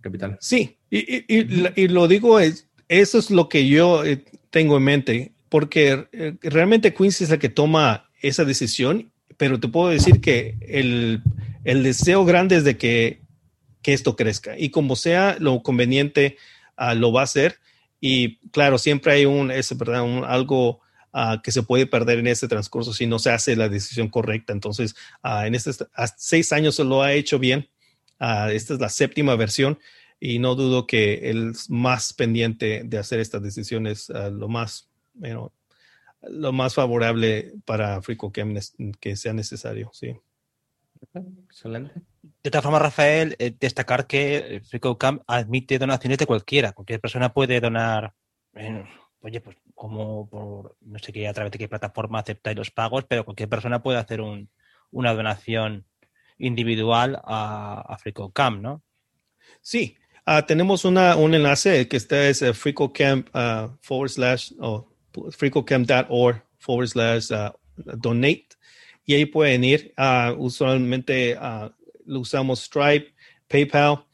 [0.00, 0.38] Capital.
[0.40, 6.08] Sí, y, lo digo, es, eso es lo que yo eh, tengo en mente porque
[6.12, 11.22] eh, realmente Quincy es la que toma esa decisión, pero te puedo decir que el,
[11.64, 13.20] deseo grande es de que,
[13.82, 16.36] esto crezca y como sea lo conveniente,
[16.76, 17.58] ah, lo va a hacer.
[18.00, 20.02] Y claro, siempre hay un, es, ¿verdad?
[20.02, 20.80] Un, algo
[21.12, 24.52] ah, que se puede perder en este transcurso si no se hace la decisión correcta.
[24.52, 25.84] Entonces, uh, en estos
[26.18, 27.68] seis años se lo ha hecho bien.
[28.52, 29.80] esta es la séptima versión
[30.20, 36.74] y no dudo que es más pendiente de hacer estas decisiones lo más lo más
[36.74, 38.54] favorable para FricoCam
[39.00, 40.16] que sea necesario, sí.
[41.46, 42.02] Excelente.
[42.42, 46.72] De todas formas, Rafael, eh, destacar que FricoCam admite donaciones de cualquiera.
[46.72, 48.14] Cualquier persona puede donar,
[49.20, 53.04] oye, pues como por, no sé qué, a través de qué plataforma aceptáis los pagos,
[53.08, 54.20] pero cualquier persona puede hacer
[54.90, 55.86] una donación
[56.38, 58.82] individual a, a FricoCam, ¿no?
[59.60, 64.52] Sí, ah, tenemos una, un enlace que está es uh, FricoCamp uh, forward slash,
[65.12, 67.50] freecocamp.org forward slash uh,
[67.96, 68.48] donate
[69.04, 69.94] y ahí pueden ir.
[69.96, 71.70] Uh, usualmente uh,
[72.06, 73.12] lo usamos Stripe,
[73.48, 74.04] PayPal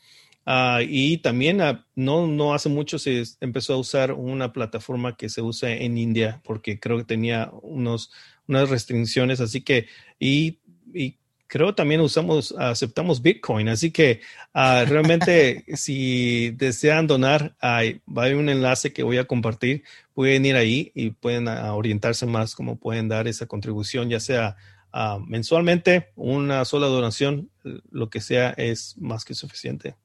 [0.89, 1.61] y también
[1.97, 6.41] no, no hace mucho se empezó a usar una plataforma que se usa en India
[6.45, 8.13] porque creo que tenía unos,
[8.47, 9.87] unas restricciones, así que
[10.21, 10.61] y,
[10.95, 13.69] y creo también usamos, aceptamos Bitcoin.
[13.69, 14.21] Así que
[14.55, 19.85] ah, realmente si desean donar, hay, hay, un enlace que voy a compartir.
[20.15, 24.57] Pueden ir ahí y pueden ah, orientarse más cómo pueden dar esa contribución, ya sea
[24.93, 27.51] uh, mensualmente, una sola donación,
[27.91, 29.97] lo que sea es más que suficiente.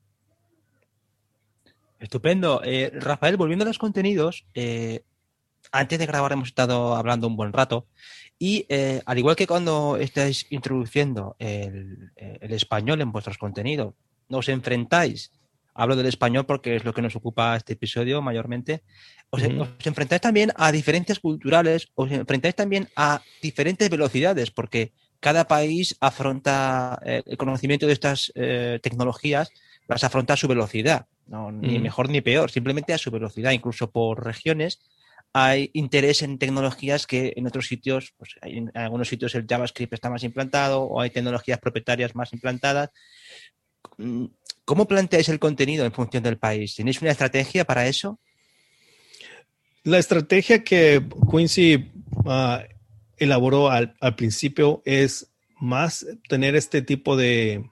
[2.00, 2.62] Estupendo.
[2.64, 5.04] Eh, Rafael, volviendo a los contenidos, eh,
[5.72, 7.86] antes de grabar hemos estado hablando un buen rato
[8.42, 13.94] y eh, al igual que cuando estáis introduciendo el, español en vuestros contenidos,
[14.30, 15.32] nos enfrentáis
[15.76, 18.82] hablo del español porque es lo que nos ocupa este episodio mayormente,
[19.30, 25.96] os, enfrentáis también a diferencias culturales, os enfrentáis también a diferentes velocidades, porque cada país
[26.00, 29.52] afronta eh, el conocimiento de estas eh, tecnologías,
[29.88, 34.26] las afronta a su velocidad, ni mejor ni peor, simplemente a su velocidad, incluso por
[34.26, 34.80] regiones.
[35.34, 40.10] Hay interés en tecnologías que en otros sitios, pues en algunos sitios el JavaScript está
[40.10, 42.90] más implantado o hay tecnologías propietarias más implantadas.
[44.66, 46.76] ¿Cómo planteáis el contenido en función del país?
[46.76, 48.20] ¿Tenéis una estrategia para eso?
[49.84, 51.92] La estrategia que Quincy
[52.26, 52.64] ah,
[53.18, 57.70] elaboró al, principio es más tener este tipo de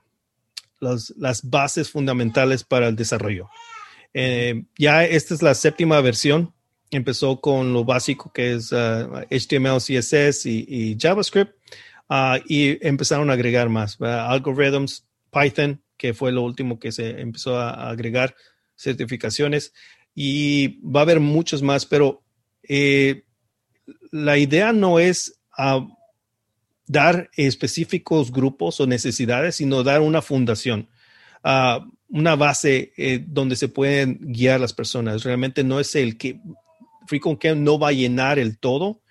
[0.79, 3.49] las bases fundamentales para el desarrollo.
[4.13, 6.53] Eh, ya esta es la séptima versión.
[6.91, 11.53] Empezó con lo básico que es HTML, ah, CSS y, JavaScript
[12.09, 13.99] ah, y empezaron a agregar más.
[14.01, 18.35] Algorithms, Python, que fue lo último que se empezó a agregar,
[18.75, 19.73] certificaciones
[20.15, 22.23] y va a haber muchos más, pero
[22.63, 23.23] eh,
[24.11, 25.85] la idea no es ah,
[26.89, 30.89] dar específicos grupos o necesidades, sino dar una fundación,
[31.43, 35.23] uh, una base eh, donde se pueden guiar las personas.
[35.23, 36.41] Realmente no es el que
[37.09, 39.01] FreeConCamp no va a llenar el todo,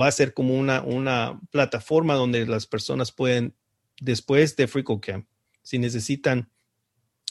[0.00, 3.56] va a ser como una, una plataforma donde las personas pueden,
[4.00, 5.26] después de FreeConCamp,
[5.62, 6.48] si necesitan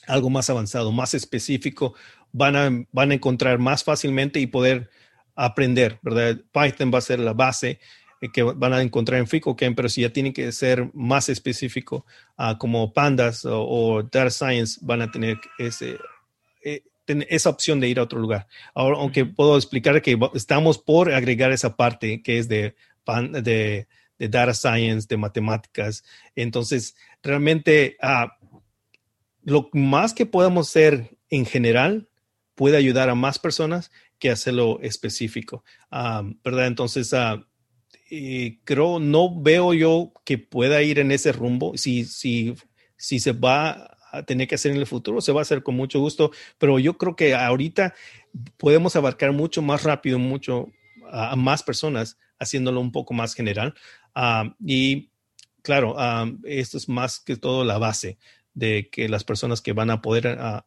[0.08, 1.94] algo más avanzado, más específico,
[2.34, 4.90] van a, van a encontrar más fácilmente y poder
[5.36, 6.42] aprender, ¿verdad?
[6.52, 7.80] Python va a ser la base
[8.20, 12.06] eh, que van a encontrar en FreeCodeCamp, pero si ya tienen que ser más específico,
[12.38, 15.98] uh, como Pandas o, Data Science, van a tener ese,
[16.62, 16.84] eh,
[17.30, 18.48] esa opción de ir a otro lugar.
[18.74, 22.76] Ahora, aunque puedo explicar que estamos por agregar esa parte que es de,
[23.42, 26.04] de, de Data Science, de matemáticas.
[26.36, 28.30] Entonces, realmente, uh,
[29.44, 32.10] lo más que podamos hacer en general
[32.56, 35.64] puede ayudar a más personas que hacerlo específico,
[36.44, 36.68] ¿verdad?
[36.68, 37.44] Entonces, uh,
[38.64, 41.78] creo, no veo yo que pueda ir en ese rumbo.
[41.78, 42.56] Si, si,
[42.98, 45.76] si se va a tener que hacer en el futuro, se va a hacer con
[45.76, 47.94] mucho gusto, pero yo creo que ahorita
[48.58, 50.70] podemos abarcar mucho más rápido, mucho
[51.12, 53.74] a más personas, haciéndolo un poco más general.
[54.66, 55.10] y
[55.62, 55.96] claro,
[56.44, 58.18] esto es más que todo la base
[58.54, 60.62] de que las personas que van a poder uh,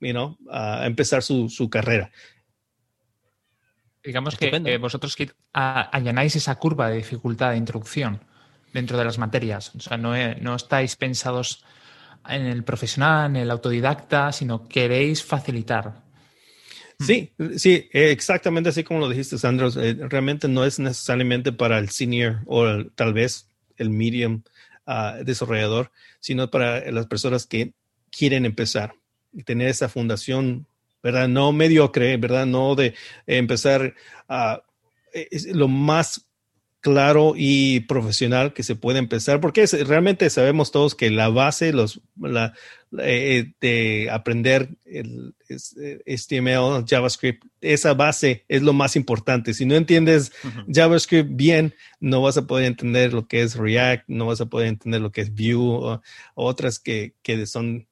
[0.00, 0.38] you know,
[0.82, 2.10] empezar su, su, carrera.
[4.02, 8.24] Digamos que eh, vosotros que allanáis esa curva de dificultad de introducción
[8.72, 9.74] dentro de las materias.
[9.74, 11.64] O sea, no, no estáis pensados
[12.26, 16.02] en el profesional, en el autodidacta, sino queréis facilitar.
[17.00, 19.68] Sí, sí, exactamente así como lo dijiste, Sandro.
[19.80, 24.42] Eh, realmente no es necesariamente para el senior o tal vez el medium
[25.22, 27.74] desarrollador, sino para las personas que
[28.10, 28.94] quieren empezar
[29.32, 30.66] y tener esa fundación,
[31.02, 31.28] ¿verdad?
[31.28, 32.46] No mediocre, ¿verdad?
[32.46, 32.94] No de
[33.26, 33.94] empezar
[34.28, 34.62] a
[35.52, 36.27] lo más
[36.88, 42.00] claro y profesional que se puede empezar, porque realmente sabemos todos que la base los,
[42.18, 42.54] la,
[42.98, 45.34] eh, de aprender el,
[46.06, 49.52] HTML, JavaScript, esa base es lo más importante.
[49.52, 50.32] Si no entiendes
[50.72, 54.68] JavaScript bien, no vas a poder entender lo que es React, no vas a poder
[54.68, 56.02] entender lo que es Vue o,
[56.34, 57.86] otras que, que, son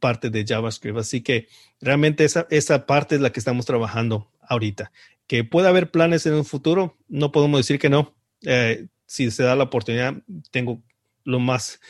[0.00, 0.98] parte de JavaScript.
[0.98, 1.48] Así que
[1.80, 4.92] realmente esa, esa parte es la que estamos trabajando ahorita.
[5.26, 8.15] Que pueda haber planes en un futuro, no podemos decir que no.
[8.42, 10.14] Eh, si se da la oportunidad,
[10.50, 10.82] tengo
[11.24, 11.80] lo más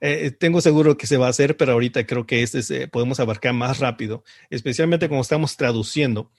[0.00, 3.52] eh, tengo seguro que se va a hacer, pero ahorita creo que este podemos abarcar
[3.52, 6.30] más rápido, especialmente como estamos traduciendo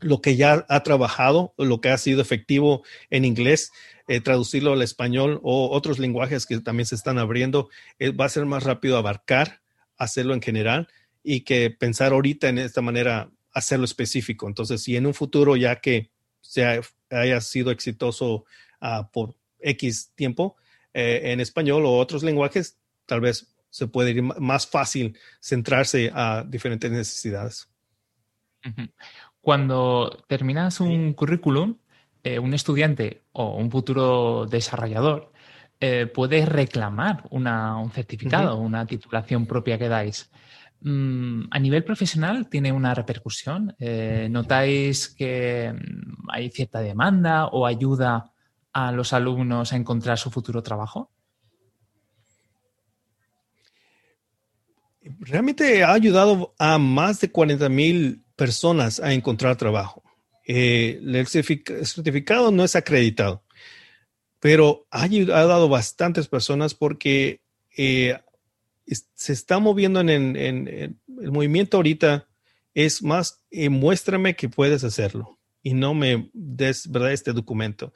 [0.00, 3.70] lo que ya ha trabajado, lo que ha sido efectivo en inglés,
[4.08, 8.30] eh, traducirlo al español o otros lenguajes que también se estan abriendo, eh, va a
[8.30, 9.60] ser más rápido abarcar,
[9.96, 10.88] hacerlo en general
[11.22, 14.46] y que pensar ahorita en esta manera, hacerlo específico.
[14.46, 16.80] Entonces, si en un futuro ya que se
[17.10, 18.44] haya sido exitoso
[19.12, 20.56] por X tiempo
[20.92, 26.90] en español o otros lenguajes, tal vez se puede ir más fácil centrarse a diferentes
[26.90, 27.68] necesidades.
[29.40, 31.76] Cuando terminas un currículum,
[32.24, 35.30] eh, un estudiante o un futuro desarrollador
[35.78, 40.30] eh, puede reclamar un certificado, una titulación propia que dais.
[40.80, 43.74] Mm, a nivel profesional, ¿tiene una repercusión?
[43.78, 48.32] Eh, ¿Notáis que mm, hay cierta demanda o ayuda
[48.76, 51.10] a los alumnos a encontrar su futuro trabajo?
[55.20, 60.02] realmente ha ayudado a más de 40 mil personas a encontrar trabajo.
[60.46, 63.44] Eh, el certificado no es acreditado,
[64.40, 67.40] pero ha, dado bastantes personas porque
[67.78, 68.18] eh,
[69.14, 72.28] se está moviendo en, el movimiento ahorita
[72.74, 75.35] es más, eh, muéstrame que puedes hacerlo
[75.66, 77.12] y no me des, ¿verdad?
[77.12, 77.92] Este documento.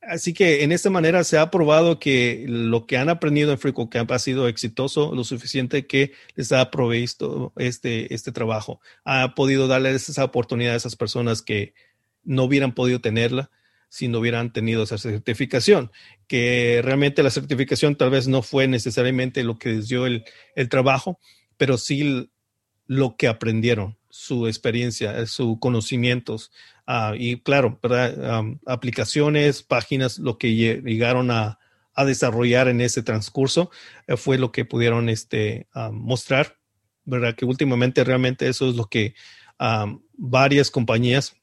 [0.00, 4.12] así que en esta manera se ha probado que lo que han aprendido en FreeCodeCamp
[4.12, 8.80] ha sido exitoso, lo suficiente que les ha provisto este, este trabajo.
[9.04, 11.74] Ha podido darles esa oportunidad a esas personas que
[12.22, 13.50] no hubieran podido tenerla
[13.88, 15.90] si no hubieran tenido esa certificación,
[16.28, 20.22] que realmente la certificación tal vez no fue necesariamente lo que les dio el,
[20.70, 21.18] trabajo,
[21.56, 22.30] pero sí
[22.86, 26.50] lo que aprendieron, su experiencia, sus conocimientos
[26.86, 27.78] ah, y claro,
[28.66, 31.58] aplicaciones, páginas, lo que llegaron a,
[32.06, 33.72] desarrollar en ese transcurso
[34.06, 36.56] eh, fue lo que pudieron este, mostrar,
[37.04, 37.34] ¿verdad?
[37.34, 39.16] Que últimamente realmente eso es lo que
[40.16, 41.34] varias compañías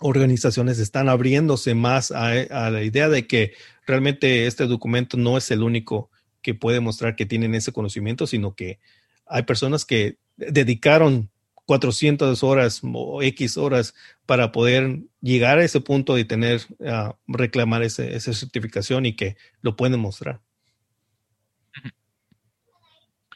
[0.00, 3.52] organizaciones están abriéndose más a, la idea de que
[3.86, 6.10] realmente este documento no es el único
[6.42, 8.80] que puede mostrar que tienen ese conocimiento, sino que
[9.26, 11.30] hay personas que dedicaron
[11.70, 13.94] 400 horas o X horas
[14.26, 19.76] para poder llegar a ese punto y tener, uh, reclamar esa certificación y que lo
[19.76, 20.40] pueden mostrar.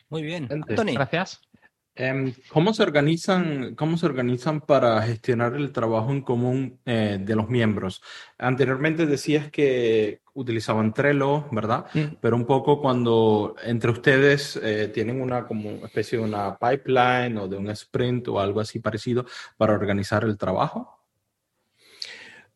[0.09, 0.49] Muy bien.
[0.51, 0.95] Anthony.
[0.95, 1.43] Gracias.
[1.97, 7.37] Em, ¿Cómo se organizan, cómo se organizan para gestionar el trabajo en común eh, de
[7.37, 8.03] los miembros?
[8.37, 11.87] Anteriormente decías que utilizaban Trello, ¿verdad?
[11.95, 12.17] Mm.
[12.21, 17.47] Pero un poco cuando entre ustedes eh, tienen una como especie de una pipeline o
[17.47, 19.25] de un sprint o algo así parecido
[19.57, 20.99] para organizar el trabajo.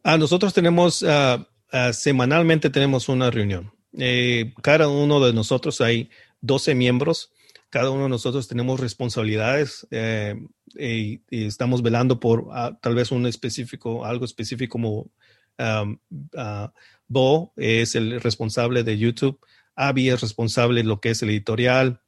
[0.02, 3.72] Ah, nosotros tenemos, ah, ah, semanalmente tenemos una reunión.
[3.96, 6.10] Eh, cada uno de nosotros hay
[6.40, 7.32] 12 miembros
[7.70, 10.36] cada uno de nosotros tenemos responsabilidades eh,
[10.74, 15.10] y, estamos velando por ah, tal vez un específico, algo específico como
[15.58, 16.68] uh,
[17.06, 19.38] Bo es el responsable de YouTube,
[19.74, 22.00] Abby es responsable de lo que es el editorial,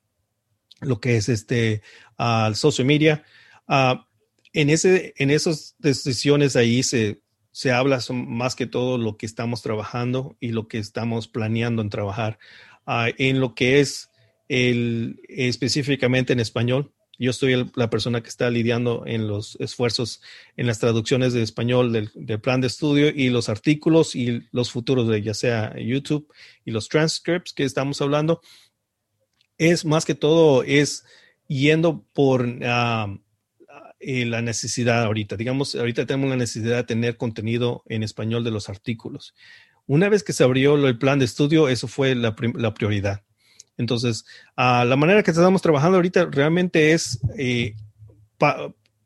[0.80, 1.82] lo que es este
[2.18, 3.24] uh, social media.
[4.52, 9.62] en, ese, en esas decisiones ahí se, se habla más que todo lo que estamos
[9.62, 12.38] trabajando y lo que estamos planeando en trabajar.
[12.86, 14.09] en lo que es
[14.50, 16.92] el, específicamente en español.
[17.18, 20.22] Yo estoy la persona que está lidiando en los esfuerzos
[20.56, 25.06] en las traducciones de español del, plan de estudio y los artículos y los futuros
[25.06, 26.32] de ya sea YouTube
[26.64, 28.40] y los transcripts que estamos hablando.
[29.56, 31.04] Es más que todo, es
[31.46, 33.14] yendo por ah,
[34.00, 35.36] eh, la necesidad ahorita.
[35.36, 39.34] Digamos, ahorita tenemos la necesidad de tener contenido en español de los artículos.
[39.86, 43.22] Una vez que se abrió el plan de estudio, eso fue la prioridad.
[43.80, 44.24] Entonces,
[44.56, 47.74] la manera que estamos trabajando ahorita realmente es eh,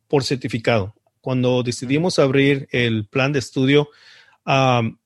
[0.08, 0.94] por certificado.
[1.20, 3.88] Cuando decidimos abrir el plan de estudio,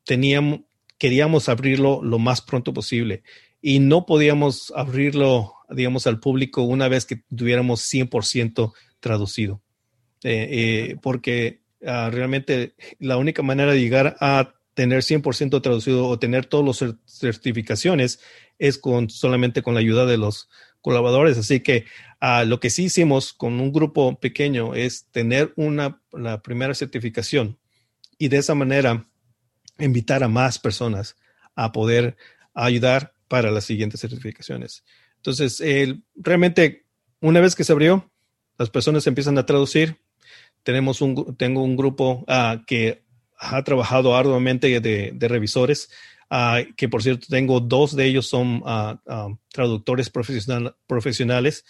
[0.05, 0.61] teníamos,
[0.99, 3.23] queríamos abrirlo lo más pronto posible
[3.61, 9.63] y no podíamos abrirlo, digamos, al público una vez que tuviéramos 100% traducido.
[10.25, 16.21] Eh, eh, porque ah, realmente la única manera de llegar a tener 100% traducido o
[16.21, 18.21] tener todas las certificaciones
[18.61, 20.49] es con solamente con la ayuda de los
[20.83, 21.37] colaboradores.
[21.37, 21.87] Así que
[22.21, 27.59] ah, lo que sí hicimos con un grupo pequeño es tener una, la primera certificación
[28.19, 29.09] y de esa manera
[29.81, 31.17] invitar a más personas
[31.57, 32.17] a poder
[32.55, 34.85] ayudar para las siguientes certificaciones.
[35.17, 35.61] Entonces,
[36.15, 36.87] realmente,
[37.21, 38.13] una vez que se abrió,
[38.59, 39.99] las personas empiezan a traducir.
[40.63, 43.08] Tenemos un, tengo un grupo uh, que
[43.39, 45.91] ha trabajado arduamente de, revisores,
[46.31, 51.65] ah, que por cierto tengo dos de ellos son ah, ah, traductores profesionales.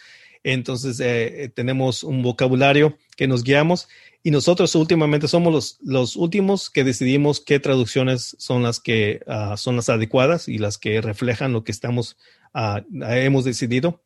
[0.45, 3.89] Entonces eh, tenemos un vocabulario que nos guiamos
[4.23, 9.21] y nosotros últimamente somos los, los últimos que decidimos qué traducciones son las que
[9.57, 12.17] son las adecuadas y las que reflejan lo que estamos
[12.55, 14.03] hemos decidido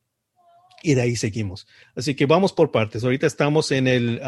[0.83, 1.67] y de ahí seguimos.
[1.95, 3.05] Así que vamos por partes.
[3.05, 4.21] Ahorita estamos en el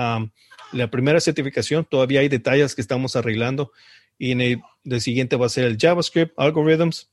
[0.74, 3.72] la primera certificación, todavía hay detalles que estamos arreglando
[4.18, 7.10] y en el, siguiente va a ser el JavaScript, algorithms,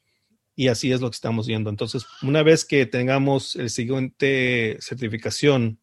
[0.56, 1.70] y así es lo que estamos viendo.
[1.70, 5.80] Entonces, una vez que tengamos el siguiente certificación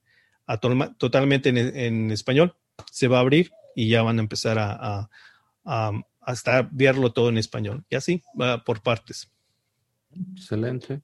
[0.98, 2.54] totalmente en, español,
[2.90, 5.08] se va a abrir y ya van a empezar a,
[5.64, 7.84] a, estar, verlo todo en español.
[7.88, 9.30] Y así va por partes.
[10.34, 11.00] Excelente.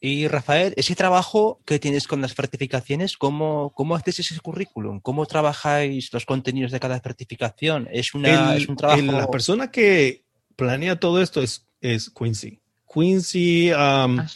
[0.00, 5.00] Y Rafael, ese trabajo que tienes con las certificaciones, ¿cómo, cómo haces ese currículum?
[5.00, 7.88] ¿Cómo trabajáis los contenidos de cada certificación?
[7.90, 9.02] ¿Es, una, un trabajo?
[9.02, 10.24] la persona que
[10.54, 12.60] planea todo esto es, es Quincy.
[12.92, 14.26] Quincy, um, ah,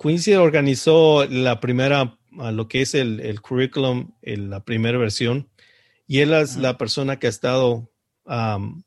[0.00, 5.48] Quincy organizó la primera, lo que es el, el curriculum, la primera versión,
[6.06, 7.90] y él es la persona que ha estado,
[8.24, 8.82] um,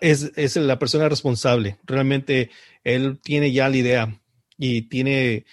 [0.00, 1.78] es, es la persona responsable.
[1.84, 2.50] Realmente
[2.84, 4.20] él tiene ya la idea
[4.58, 5.44] y tiene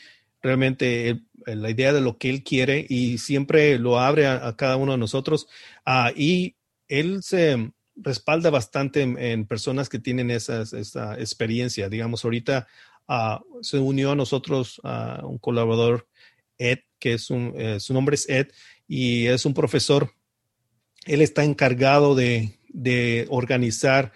[0.42, 4.94] realmente la idea de lo que él quiere y siempre lo abre a, cada uno
[4.94, 5.48] de nosotros.
[5.86, 6.56] Uh, y
[6.88, 10.64] él se respalda bastante en, personas que tienen esa
[11.20, 11.90] experiencia.
[11.90, 12.68] Digamos, ahorita
[13.08, 16.08] uh, se unió a nosotros uh, un colaborador,
[16.58, 18.50] Ed, que es un, eh, su nombre es Ed
[18.88, 20.12] y es un profesor.
[21.06, 24.12] Él está encargado de, de organizar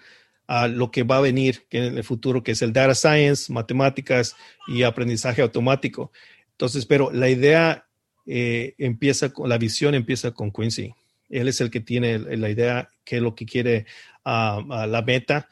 [0.46, 4.36] a lo que va a venir en el futuro, que es el data science, matemáticas
[4.68, 6.12] y aprendizaje automático.
[6.52, 7.86] Entonces, pero la idea
[8.26, 10.94] eh, empieza con, la visión empieza con Quincy.
[11.28, 13.86] Él es el que tiene la idea, qué es lo que quiere
[14.24, 15.48] uh, la meta,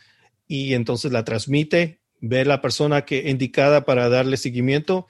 [0.46, 5.06] y entonces la transmite, ve la persona que indicada para darle seguimiento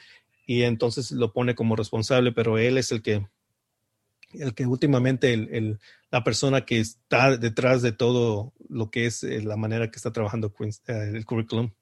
[0.47, 3.27] y entonces lo pone como responsable, pero él es el que
[4.33, 5.79] el que últimamente el,
[6.15, 10.13] la persona que está detrás de todo lo que es eh, la manera que está
[10.13, 11.73] trabajando eh, el currículum.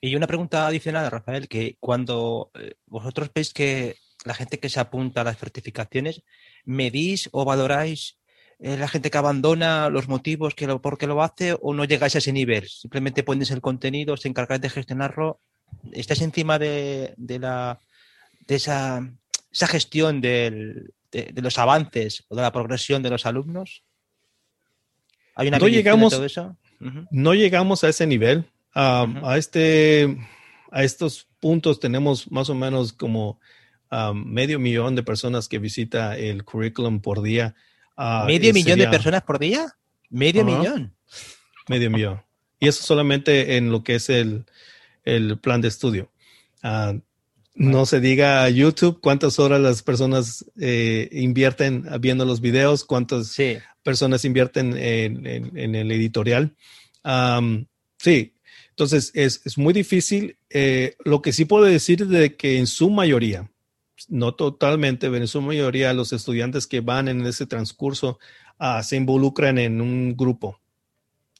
[0.00, 4.78] Y una pregunta adicional, Rafael, que cuando eh, vosotros veis que la gente que se
[4.78, 6.22] apunta a las certificaciones,
[6.64, 8.16] ¿medís o valoráis
[8.58, 12.14] la gente que abandona los motivos que lo, por qué lo hace o no llegáis
[12.14, 12.68] a ese nivel?
[12.68, 15.40] Simplemente pones el contenido, os encargáis de gestionarlo.
[15.92, 17.80] ¿Estáis encima de, de la,
[18.46, 19.12] de esa,
[19.50, 23.84] esa gestión del, de, los avances o de la progresión de los alumnos?
[25.34, 26.56] ¿Hay una no llegamos, de todo eso?
[27.10, 28.44] No llegamos a ese nivel.
[28.74, 30.16] A este,
[30.70, 33.40] a estos puntos tenemos más o menos como
[34.14, 37.54] medio millón de personas que visita el currículum por día.
[37.96, 39.66] Ah, ¿Medio millón de personas por día?
[40.10, 40.94] Medio millón.
[41.68, 42.22] Medio millón.
[42.58, 44.46] Y eso solamente en lo que es el,
[45.04, 46.10] el plan de estudio.
[47.56, 53.34] No se diga YouTube cuántas horas las personas eh, invierten viendo los videos, cuántas
[53.82, 56.54] personas invierten en, el editorial.
[57.98, 58.34] sí,
[58.76, 60.36] entonces es, muy difícil.
[60.50, 63.50] Eh, lo que sí puedo decir es de que en su mayoría,
[64.08, 68.18] no totalmente, pero en su mayoría los estudiantes que van en ese transcurso
[68.58, 70.60] ah, se involucran en un grupo,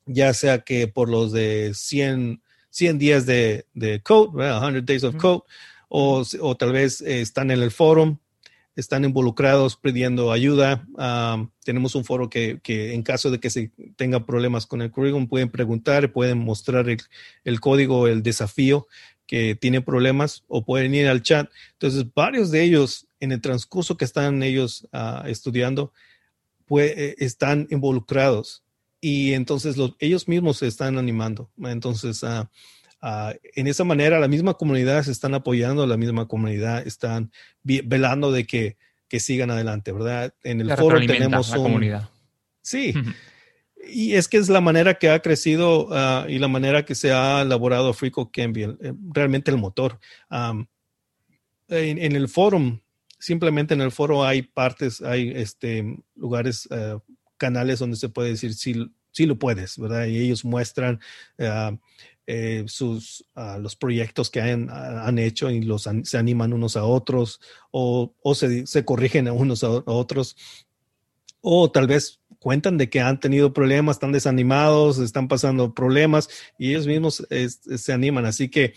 [0.07, 2.41] ya sea que por los de 100,
[2.71, 3.67] 100 días de,
[4.03, 5.43] code, 100 days of code,
[5.89, 6.25] o,
[6.59, 8.19] tal vez eh, están en el foro,
[8.75, 10.87] están involucrados pidiendo ayuda.
[11.65, 15.51] tenemos un foro que, en caso de que se tenga problemas con el currículum pueden
[15.51, 18.87] preguntar, pueden mostrar el, código, el desafío
[19.27, 21.51] que tiene problemas o pueden ir al chat.
[21.73, 25.93] Entonces, varios de ellos en el transcurso que están ellos ah, estudiando,
[26.67, 28.63] pues, están involucrados
[29.01, 31.51] y entonces ellos mismos se están animando.
[31.63, 32.47] Entonces, uh,
[33.01, 37.31] Ah, en esa manera, la misma comunidad se están apoyando, la misma comunidad están
[37.63, 38.77] velando de que,
[39.09, 40.35] que sigan adelante, ¿verdad?
[40.43, 42.11] En el foro tenemos la comunidad.
[42.63, 42.95] Sí.
[43.89, 47.13] Y es que es la manera que ha crecido ah, y la manera que se
[47.13, 50.01] ha elaborado Frico Cambio, eh, realmente el motor.
[51.69, 52.81] en, el foro,
[53.19, 56.99] simplemente en el foro hay partes, hay este, lugares, eh,
[57.37, 60.07] canales donde se puede decir si, si lo puedes, ¿verdad?
[60.07, 60.99] Y ellos muestran
[61.39, 61.77] ah,
[62.27, 66.77] eh, sus, ah, los proyectos que han, ah, han hecho y los se animan unos
[66.77, 70.37] a otros o, o se, se, corrigen a unos a, otros
[71.41, 76.71] o tal vez cuentan de que han tenido problemas, están desanimados, están pasando problemas y
[76.71, 78.27] ellos mismos se animan.
[78.27, 78.75] Así que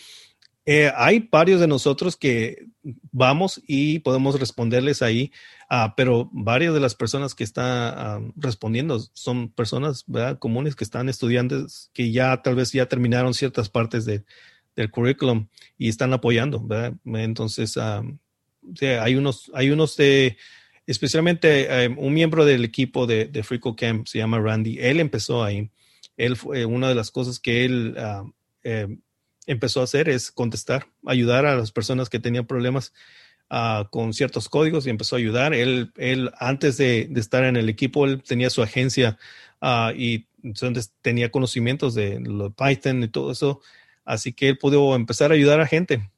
[0.72, 2.68] eh, hay varios de nosotros que
[3.12, 5.32] vamos y podemos responderles ahí,
[5.72, 10.06] uh, pero varias de las personas que están ah, respondiendo son personas
[10.38, 14.26] comunes que están estudiantes que ya tal vez ya terminaron ciertas partes de,
[14.76, 16.60] del currículum y están apoyando.
[16.64, 16.94] ¿verdad?
[17.04, 18.04] Entonces, ah,
[19.02, 20.38] hay unos, hay unos de,
[20.86, 25.44] especialmente eh, un miembro del equipo de, de Frico Camp, se llama Randy, él empezó
[25.44, 25.72] ahí.
[26.16, 27.96] Él fue una de las cosas que él
[28.64, 28.98] eh,
[29.50, 32.94] empezó a hacer es contestar, ayudar a las personas que tenían problemas
[33.50, 35.56] uh, con ciertos códigos y empezó a ayudar.
[35.56, 39.18] Él, él antes de, de estar en el equipo, él tenía su agencia
[39.62, 42.22] uh, y entonces tenía conocimientos de
[42.56, 43.62] Python y todo eso.
[44.06, 46.10] Así que él pudo empezar a ayudar a gente.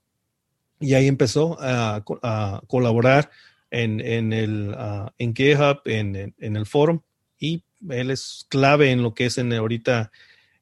[0.82, 3.32] Y ahí empezó a, a colaborar
[3.69, 7.05] en, en, el, uh, en GitHub, en, en, el foro.
[7.39, 10.11] Y él es clave en lo que es en ahorita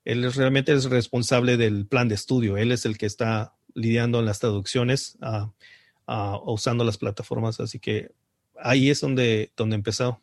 [0.10, 2.58] él es, realmente es responsable del plan de estudio.
[2.58, 7.60] Él es el que está lidiando en las traducciones, uh, usando las plataformas.
[7.60, 8.12] Así que
[8.60, 10.20] ahí es donde, donde empezó.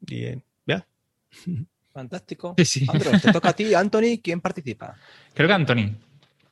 [0.00, 0.86] Bien, ya.
[1.94, 2.54] Fantástico.
[2.64, 2.86] Sí,
[3.22, 4.20] te toca a ti, Anthony.
[4.22, 4.96] ¿Quién participa?
[5.32, 5.96] Creo que Anthony.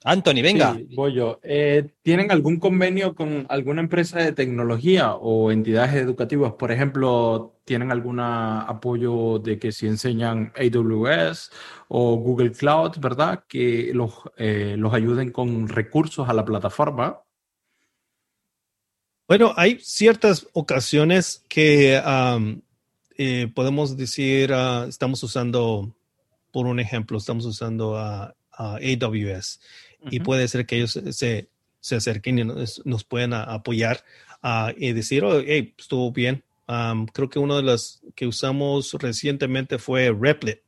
[0.05, 0.77] Anthony, venga.
[0.95, 1.39] voy yo.
[1.43, 6.55] Eh, ¿Tienen algún convenio con alguna empresa de tecnología o entidades educativas?
[6.55, 11.51] Por ejemplo, ¿tienen algún apoyo de que si enseñan AWS
[11.89, 13.45] o Google Cloud, verdad?
[13.47, 17.21] Que los, eh, los ayuden con recursos a la plataforma.
[19.29, 22.01] Bueno, hay ciertas ocasiones que
[23.19, 25.95] eh, podemos decir, ah, estamos usando,
[26.51, 29.61] por un ejemplo, estamos usando a AWS
[30.11, 31.49] y puede ser que ellos se,
[31.81, 34.05] se acerquen y nos, nos puedan apoyar
[34.77, 36.43] y decir, oh, hey, estuvo bien.
[37.13, 40.59] creo que uno de los que usamos recientemente fue Replit.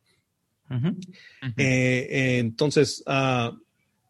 [1.57, 3.57] Eh, entonces, ah,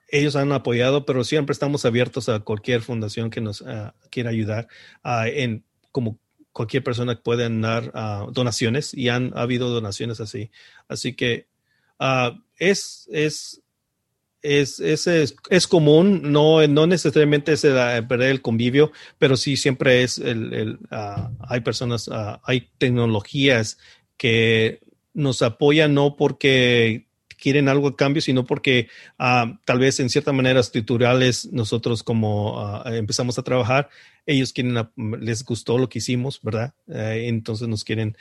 [0.08, 4.68] ellos han apoyado, pero siempre estamos abiertos a cualquier fundación que nos ah, quiera ayudar
[5.02, 6.18] ah, en como
[6.52, 7.92] cualquier persona que pueda dar
[8.32, 10.50] donaciones y han habido donaciones así.
[10.86, 11.48] Así que
[12.58, 13.60] es, es
[14.44, 15.06] es, es,
[15.48, 20.78] es, común, no, no necesariamente es perder el convivio, pero sí siempre es el, el
[20.90, 23.78] ah, hay personas, uh, hay tecnologías
[24.18, 24.80] que
[25.14, 27.06] nos apoyan no porque
[27.38, 28.88] quieren algo a cambio, sino porque
[29.18, 33.88] uh, tal vez en ciertas maneras tutoriales nosotros como empezamos a trabajar,
[34.26, 34.76] ellos quieren,
[35.20, 36.74] les gustó lo que hicimos, ¿verdad?
[36.88, 38.16] Eh, entonces nos quieren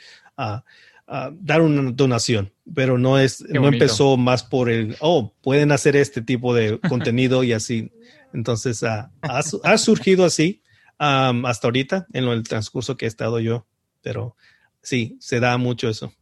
[1.06, 6.22] dar una donación, pero no es, no empezó más por el, oh, pueden hacer este
[6.22, 7.92] tipo de contenido y así.
[8.32, 10.62] Entonces ha, ha, surgido así
[10.98, 13.66] hasta ahorita en el transcurso que he estado yo,
[14.02, 14.36] pero
[14.82, 16.12] sí, se da mucho eso.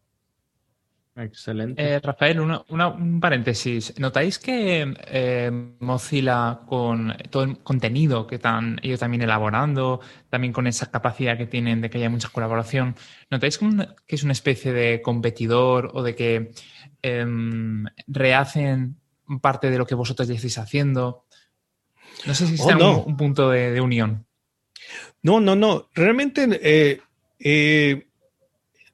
[1.15, 1.83] Excelente.
[1.83, 3.93] Eh, Rafael, un paréntesis.
[3.99, 5.51] ¿Notáis que eh,
[5.81, 10.01] Mozilla, con todo el contenido que están ellos también elaborando,
[10.31, 12.97] también con esa capacidad que tienen de que haya mucha colaboración,
[13.31, 16.53] ¿notáis que es una especie de competidor o de que
[17.03, 18.97] em, rehacen
[19.43, 21.27] parte de lo que vosotros ya estáis haciendo?
[22.25, 24.25] No sé si está oh, un, punto de, unión.
[25.23, 25.89] No, no, no.
[25.95, 26.59] Realmente,
[27.39, 28.07] eh,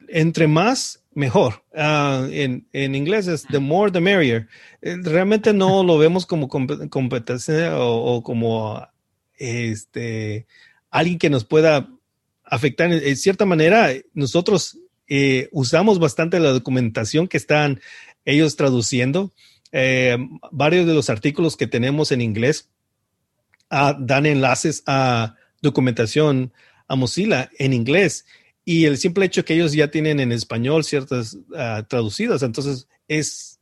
[0.08, 1.64] entre más mejor.
[1.74, 4.48] Ah, en, inglés es the more the merrier.
[4.80, 8.86] Eh, realmente no lo vemos como competencia o, como
[9.36, 10.46] este
[10.90, 11.88] alguien que nos pueda
[12.44, 12.92] afectar.
[12.92, 17.80] En, cierta manera, nosotros eh, usamos bastante la documentación que están
[18.24, 19.32] ellos traduciendo.
[19.72, 20.16] Eh,
[20.52, 22.70] varios de los artículos que tenemos en inglés
[23.70, 26.52] ah, dan enlaces a documentación
[26.86, 28.24] a Mozilla en inglés
[28.70, 33.60] y el simple hecho que ellos ya tienen en español ciertas ah, traducidas, entonces es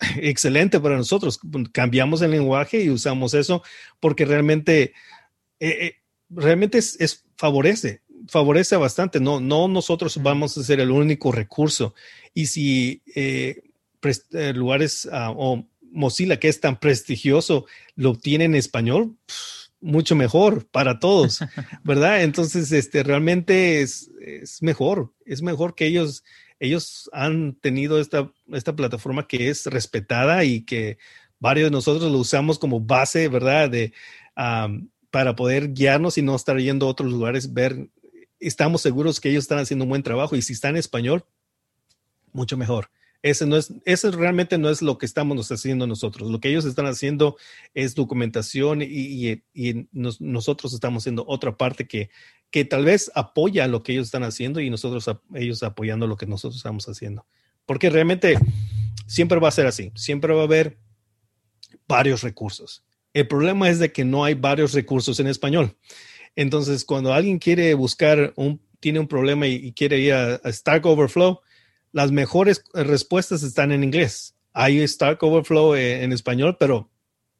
[0.16, 1.38] excelente para nosotros.
[1.70, 3.62] Cambiamos el lenguaje y usamos eso
[4.00, 4.92] porque realmente,
[5.60, 5.94] eh, eh,
[6.30, 9.20] realmente es, favorece, favorece bastante.
[9.20, 11.94] No, no nosotros vamos a ser el único recurso.
[12.34, 13.62] Y si eh,
[14.52, 19.16] lugares ah, o Mozilla, que es tan prestigioso, lo obtiene en español,
[19.80, 21.40] mucho mejor para todos,
[21.84, 22.22] ¿verdad?
[22.22, 26.24] Entonces, este, realmente es, es, mejor, es mejor que ellos,
[26.58, 30.98] ellos han tenido esta, esta plataforma que es respetada y que
[31.38, 33.70] varios de nosotros lo usamos como base, ¿verdad?
[33.70, 33.92] De,
[35.10, 37.90] para poder guiarnos y no estar yendo a otros lugares, ver,
[38.38, 41.24] estamos seguros que ellos están haciendo un buen trabajo y si está en español,
[42.32, 42.90] mucho mejor.
[43.22, 46.30] Ese, no es, ese realmente no es lo que estamos haciendo nosotros.
[46.30, 47.36] Lo que ellos están haciendo
[47.74, 49.42] es documentación y,
[49.92, 52.10] nosotros estamos haciendo otra parte que,
[52.50, 55.04] que tal vez apoya lo que ellos están haciendo y nosotros
[55.34, 57.26] ellos apoyando lo que nosotros estamos haciendo.
[57.66, 58.38] Porque realmente
[59.06, 59.92] siempre va a ser así.
[59.94, 60.78] Siempre va a haber
[61.86, 62.84] varios recursos.
[63.12, 65.76] El problema es de que no hay varios recursos en español.
[66.36, 71.40] Entonces, cuando alguien quiere buscar un, tiene un problema y, quiere ir a Stack Overflow,
[71.92, 74.34] las mejores respuestas están en inglés.
[74.52, 76.90] Hay Stack Overflow eh, en español, pero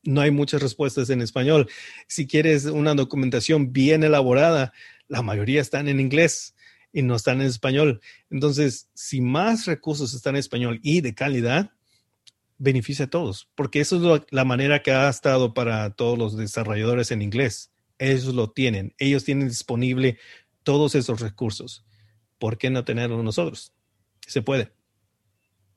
[0.02, 1.68] no hay muchas respuestas en español.
[2.06, 4.72] Si quieres una documentación bien elaborada,
[5.08, 6.54] la mayoría están en inglés
[6.92, 8.00] y no están en español.
[8.30, 11.72] Entonces, si más recursos están en español y de calidad,
[12.58, 17.10] beneficia a todos, porque eso es la manera que ha estado para todos los desarrolladores
[17.10, 17.70] en inglés.
[17.98, 20.18] Ellos lo tienen, ellos tienen disponible
[20.62, 21.84] todos esos recursos.
[22.38, 23.72] ¿Por qué no tenerlos nosotros?
[24.30, 24.72] Se puede.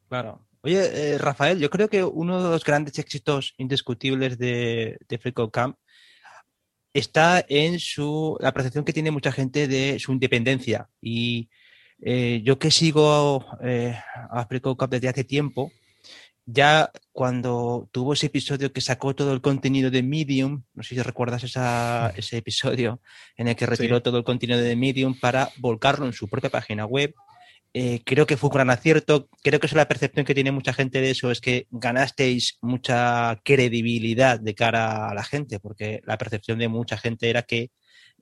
[0.08, 0.46] Claro.
[0.62, 0.80] Oye,
[1.14, 5.78] eh, Rafael, yo creo que uno de los grandes éxitos indiscutibles de, de Camp
[6.94, 10.90] está en su, la percepción que tiene mucha gente de su independencia.
[11.02, 11.50] Y
[12.00, 13.98] eh, yo que sigo eh,
[14.30, 15.72] a Camp desde hace tiempo,
[16.46, 21.02] ya cuando tuvo ese episodio que sacó todo el contenido de Medium, no sé si
[21.02, 21.44] recuerdas
[22.18, 23.02] ese episodio
[23.36, 26.86] en el que retiró todo el contenido de Medium para volcarlo en su propia página
[26.86, 27.14] web
[27.76, 29.30] Eh, creo que fue un gran acierto.
[29.42, 33.40] Creo que es la percepción que tiene mucha gente de eso, es que ganasteis mucha
[33.44, 37.72] credibilidad de cara a la gente, porque la percepción de mucha gente era que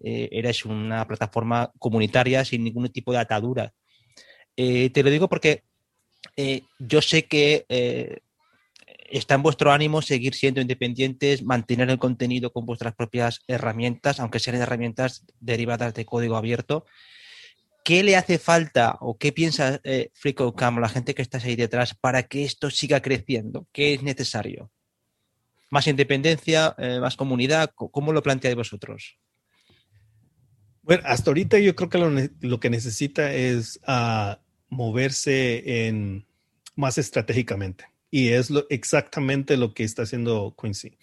[0.04, 3.74] eh, una plataforma comunitaria sin ningún tipo de atadura.
[4.56, 5.64] Eh, te lo digo porque
[6.80, 7.66] yo sé que
[9.10, 14.40] está en vuestro ánimo seguir siendo independientes, mantener el contenido con vuestras propias herramientas, aunque
[14.40, 16.86] sean herramientas derivadas de código abierto.
[17.84, 21.96] ¿Qué le hace falta o qué piensa eh, FreeCodeCamp, la gente que está ahí detrás,
[21.96, 23.68] para que esto siga creciendo?
[23.72, 24.72] ¿Qué es necesario?
[25.70, 27.72] ¿Más independencia, eh, más comunidad?
[27.74, 29.18] ¿Cómo lo planteáis vosotros?
[30.84, 35.94] Bueno, hasta ahorita yo creo que lo, que necesita es ah, moverse
[36.76, 37.86] más estratégicamente.
[38.10, 40.98] Y es exactamente lo que está haciendo Quincy.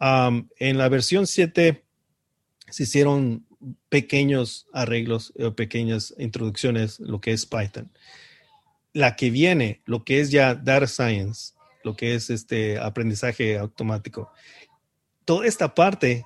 [0.00, 1.84] en la versión 7
[2.70, 3.46] se hicieron
[3.88, 7.90] pequeños arreglos o pequeñas introducciones, lo que es Python.
[8.92, 11.54] La que viene, lo que es ya Data Science,
[11.84, 14.30] lo que es este aprendizaje automático,
[15.24, 16.24] toda esta parte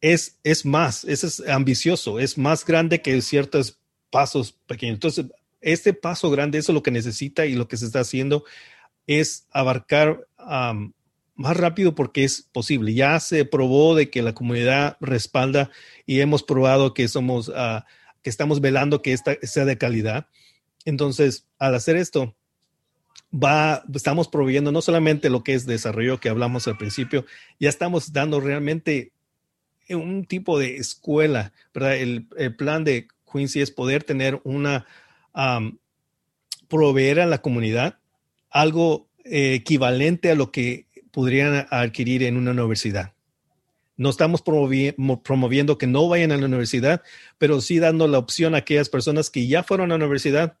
[0.00, 3.78] es, es más, es, ambicioso, es más grande que ciertos
[4.10, 4.94] pasos pequeños.
[4.94, 5.26] Entonces,
[5.60, 8.44] este paso grande, eso es lo que necesita y lo que se está haciendo
[9.06, 10.26] es abarcar
[11.40, 12.92] más rápido porque es posible.
[12.92, 15.70] Ya se probó de que la comunidad respalda
[16.04, 17.86] y hemos probado que somos, ah,
[18.22, 20.26] que estamos velando que esta sea de calidad.
[20.84, 22.36] Entonces, al hacer esto,
[23.32, 27.24] va, estamos proveyendo no solamente lo que es desarrollo que hablamos al principio,
[27.58, 29.12] ya estamos dando realmente
[29.88, 31.96] un tipo de escuela, ¿verdad?
[31.96, 32.26] El,
[32.56, 34.84] plan de Quincy es poder tener una,
[36.68, 37.98] proveer a la comunidad
[38.50, 43.12] algo eh, equivalente a lo que podrían adquirir en una universidad.
[43.96, 47.02] No estamos promoviendo que no vayan a la universidad,
[47.36, 50.56] pero sí dando la opción a aquellas personas que ya fueron a la universidad,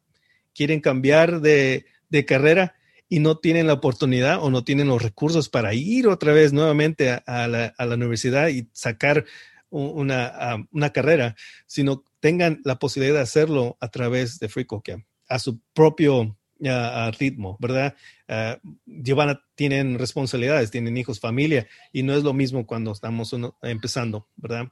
[0.54, 1.86] quieren cambiar de,
[2.26, 2.74] carrera
[3.08, 7.10] y no tienen la oportunidad o no tienen los recursos para ir otra vez nuevamente
[7.10, 9.24] a, la, universidad y sacar
[9.70, 11.34] una, una, carrera,
[11.66, 16.36] sino tengan la posibilidad de hacerlo a través de FreeCodeCamp, a su propio
[16.68, 17.96] a ritmo, ¿verdad?
[18.28, 24.28] Uh, llevan, tienen responsabilidades, tienen hijos, familia, y no es lo mismo cuando estamos empezando,
[24.36, 24.68] ¿verdad?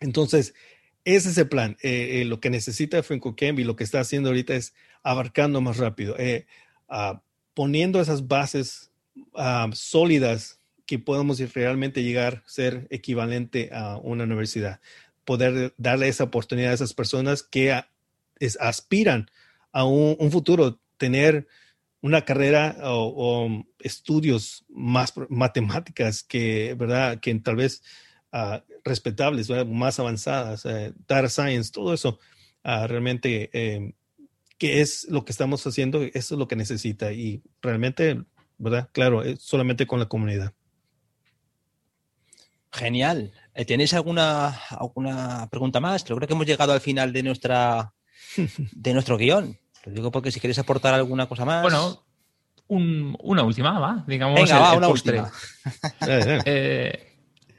[0.00, 0.54] Entonces,
[1.04, 1.76] ese es el plan.
[1.82, 5.78] Eh, eh, lo que necesita Franco y lo que está haciendo ahorita es abarcando más
[5.78, 6.46] rápido, eh,
[7.54, 8.90] poniendo esas bases
[9.72, 14.80] sólidas que podamos realmente llegar a ser equivalente a una universidad.
[15.24, 17.82] Poder darle esa oportunidad a esas personas que
[18.60, 19.30] aspiran
[19.72, 21.46] a un futuro tener
[22.00, 27.20] una carrera o, estudios más matemáticas que, ¿verdad?
[27.20, 27.82] Que tal vez
[28.32, 32.18] uh, respetables, más avanzadas, uh, data science, todo eso,
[32.64, 33.94] uh, realmente, eh,
[34.58, 36.02] ¿qué es lo que estamos haciendo?
[36.02, 38.22] Eso es lo que necesita y realmente,
[38.58, 38.90] ¿verdad?
[38.92, 40.52] Claro, es solamente con la comunidad.
[42.70, 43.32] Genial.
[43.54, 46.04] Eh, ¿Tenéis alguna, alguna pregunta más?
[46.04, 47.94] Creo que hemos llegado al final de nuestra
[48.72, 49.58] de nuestro guion.
[49.84, 51.62] Lo digo porque si queréis aportar alguna cosa más.
[51.62, 52.04] Bueno,
[52.68, 54.04] una última, va.
[54.06, 55.30] Digamos, Venga, una última.
[56.44, 57.16] Eh,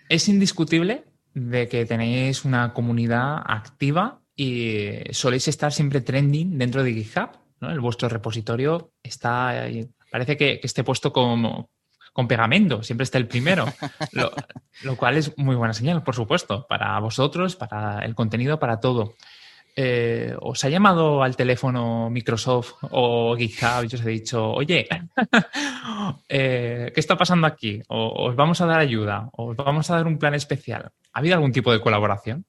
[0.07, 1.03] es indiscutible
[1.33, 7.29] de que tenéis una comunidad activa y soléis estar siempre trending dentro de GitHub.
[7.59, 7.71] ¿no?
[7.71, 9.67] El vuestro repositorio está.
[10.11, 11.69] Parece que, esté puesto como,
[12.13, 13.65] con pegamento, siempre está el primero,
[14.11, 14.31] lo,
[14.83, 19.13] lo, cual es muy buena señal, por supuesto, para vosotros, para el contenido, para todo.
[19.81, 24.85] Eh, ¿os ha llamado al teléfono Microsoft o GitHub y os he dicho, oye,
[26.27, 27.81] eh, ¿qué está pasando aquí?
[27.87, 29.29] O, ¿Os vamos a dar ayuda?
[29.31, 30.91] ¿O ¿Os vamos a dar un plan especial?
[31.13, 32.43] ¿Ha habido algún tipo de colaboración?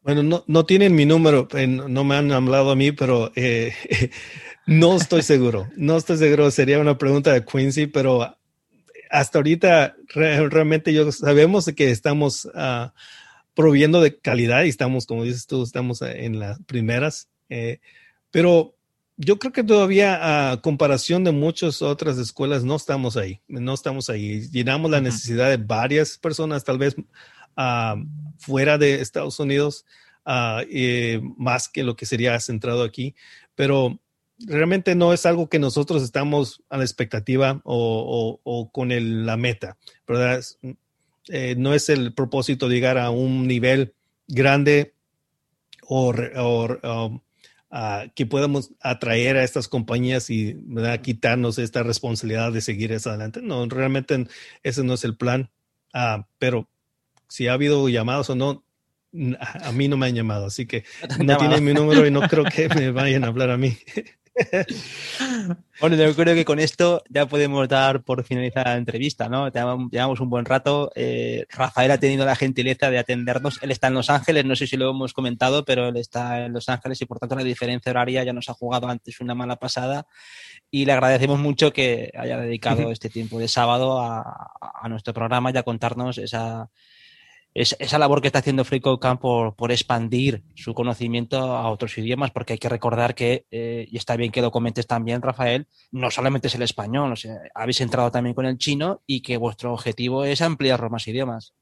[0.00, 3.32] Bueno, no, tienen mi número, eh, no me han hablado a mí, pero
[4.66, 5.66] no estoy seguro.
[5.76, 8.32] No estoy seguro, sería una pregunta de Quincy, pero
[9.10, 12.44] hasta ahorita realmente yo sabemos que estamos...
[12.44, 12.90] Uh,
[13.54, 17.28] proviendo de calidad y estamos, como dices tú, estamos en las primeras.
[17.48, 17.80] Eh,
[18.30, 18.74] pero
[19.16, 24.10] yo creo que todavía a comparación de muchas otras escuelas no estamos ahí, no estamos
[24.10, 24.48] ahí.
[24.48, 28.04] Llenamos la necesidad de varias personas, tal vez uh,
[28.38, 29.86] fuera de Estados Unidos,
[30.26, 30.62] uh,
[31.36, 33.14] más que lo que sería centrado aquí,
[33.54, 34.00] pero
[34.38, 39.36] realmente no es algo que nosotros estamos a la expectativa o, o, con el, la
[39.36, 39.76] meta,
[40.08, 40.42] ¿verdad?
[41.28, 43.94] Eh, no es el propósito llegar a un nivel
[44.28, 44.94] grande
[45.86, 46.14] o,
[48.14, 50.56] que podamos atraer a estas compañías y
[51.02, 53.40] quitarnos esta responsabilidad de seguir hacia adelante.
[53.42, 54.26] No, realmente
[54.62, 55.50] ese no es el plan.
[55.92, 56.68] Ah, pero
[57.28, 58.64] si ha habido llamados o no,
[59.40, 60.84] a mí no me han llamado, así que
[61.24, 63.76] no tienen mi número y no creo que me vayan a hablar a mí.
[65.80, 69.48] bueno, yo creo que con esto ya podemos dar por finalizada la entrevista, ¿no?
[69.48, 70.90] Llevamos un buen rato.
[70.94, 73.62] Eh, Rafael ha tenido la gentileza de atendernos.
[73.62, 76.52] Él está en Los Ángeles, no sé si lo hemos comentado, pero él está en
[76.52, 79.56] Los Ángeles y por tanto la diferencia horaria ya nos ha jugado antes una mala
[79.56, 80.06] pasada.
[80.70, 85.52] Y le agradecemos mucho que haya dedicado este tiempo de sábado a, a nuestro programa
[85.52, 86.68] y a contarnos esa,
[87.54, 92.54] esa labor que está haciendo FreeCodeCamp por, por expandir su conocimiento a otros idiomas, porque
[92.54, 96.48] hay que recordar que, eh, y está bien que lo comentes también, Rafael, no solamente
[96.48, 97.14] es el español,
[97.54, 101.54] habéis entrado también con el chino y que vuestro objetivo es ampliar más idiomas.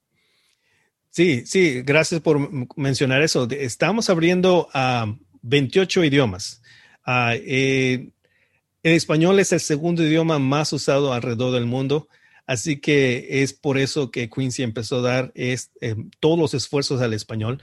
[1.11, 2.39] Sí, sí, gracias por
[2.79, 3.47] mencionar eso.
[3.51, 6.63] Estamos abriendo a 28 idiomas.
[7.05, 8.09] Ah, eh,
[8.83, 12.09] el español es el segundo idioma más usado alrededor del mundo.
[12.47, 15.57] Así que es por eso que Quincy empezó a dar eh,
[16.21, 17.63] todos los esfuerzos al español.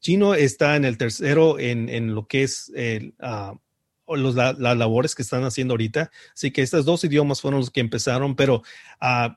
[0.00, 2.70] Chino está en el tercero en, lo que es
[3.20, 3.54] ah,
[4.06, 6.10] las labores que están haciendo ahorita.
[6.34, 8.62] Así que estos dos idiomas fueron los que empezaron, pero
[9.00, 9.32] uh,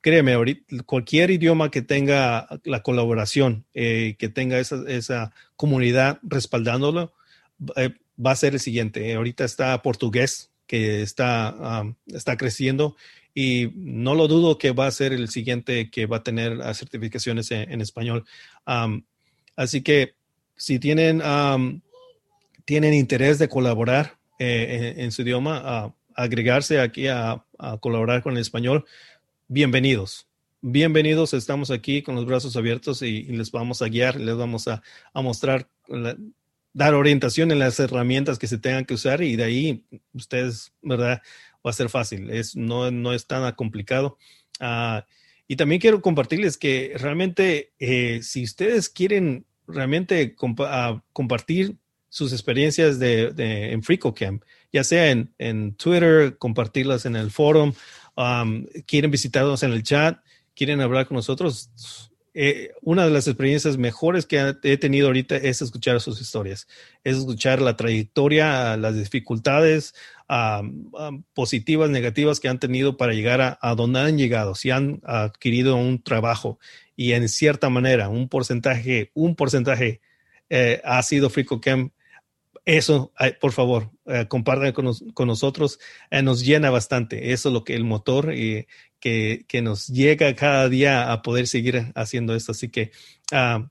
[0.00, 7.12] créeme, ahorita, cualquier idioma que tenga la colaboración, eh, que tenga esa, comunidad respaldándolo,
[7.76, 9.14] eh, va a ser el siguiente.
[9.14, 12.96] Ahorita está portugués, que está, está creciendo
[13.38, 17.50] y no lo dudo que va a ser el siguiente que va a tener certificaciones
[17.50, 18.24] en, español.
[19.54, 20.14] así que
[20.56, 21.20] si tienen,
[22.64, 27.44] tienen interés de colaborar eh, en, su idioma, agregarse aquí a,
[27.80, 28.86] colaborar con el español,
[29.48, 30.26] bienvenidos.
[30.62, 34.82] Bienvenidos, estamos aquí con los brazos abiertos y, les vamos a guiar, les vamos a,
[35.12, 35.68] mostrar,
[36.72, 39.84] dar orientación en las herramientas que se tengan que usar y de ahí
[40.14, 41.20] ustedes, ¿verdad?
[41.66, 44.18] Va a ser fácil, es, no, no es tan complicado.
[44.60, 45.04] Ah,
[45.48, 51.76] y también quiero compartirles que realmente eh, si ustedes quieren realmente ah, compartir
[52.08, 53.32] sus experiencias de,
[53.72, 54.42] en FreeCodeCamp,
[54.72, 57.74] ya sea en, en, Twitter, compartirlas en el foro,
[58.86, 60.20] quieren visitarnos en el chat,
[60.54, 61.70] quieren hablar con nosotros,
[62.38, 66.68] eh, una de las experiencias mejores que he tenido ahorita es escuchar sus historias,
[67.02, 69.94] es escuchar la trayectoria, las dificultades
[71.32, 76.02] positivas, negativas que han tenido para llegar a, donde han llegado, si han adquirido un
[76.02, 76.58] trabajo
[76.94, 80.02] y en cierta manera un porcentaje, un porcentaje
[80.50, 81.90] eh, ha sido FreeCodeCamp
[82.66, 85.78] eso, por favor, eh, compartan con, nosotros,
[86.10, 87.32] eh, nos llena bastante.
[87.32, 88.66] Eso es lo que el motor y
[89.06, 92.50] que, que, nos llega cada día a poder seguir haciendo esto.
[92.50, 92.90] Así que
[93.30, 93.68] ah,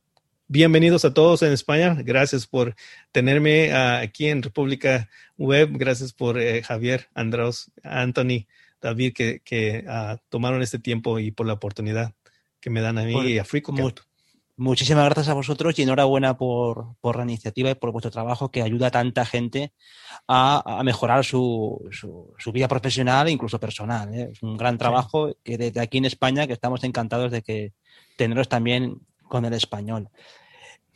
[0.48, 1.98] bienvenidos a todos en España.
[2.06, 2.74] Gracias por
[3.12, 5.72] tenerme ah, aquí en República Web.
[5.74, 8.48] Gracias por eh, Javier, Andros, Anthony,
[8.80, 12.14] David, que, que ah, tomaron este tiempo y por la oportunidad
[12.62, 13.74] que me dan a mí y a Frico.
[14.58, 18.62] Muchísimas gracias a vosotros y enhorabuena por, por, la iniciativa y por vuestro trabajo que
[18.62, 19.74] ayuda a tanta gente
[20.30, 24.14] a, a mejorar su, su, vida profesional e incluso personal.
[24.14, 24.30] ¿eh?
[24.32, 27.74] Es un gran trabajo que desde aquí en España que estamos encantados de que
[28.16, 30.08] teneros también con el español.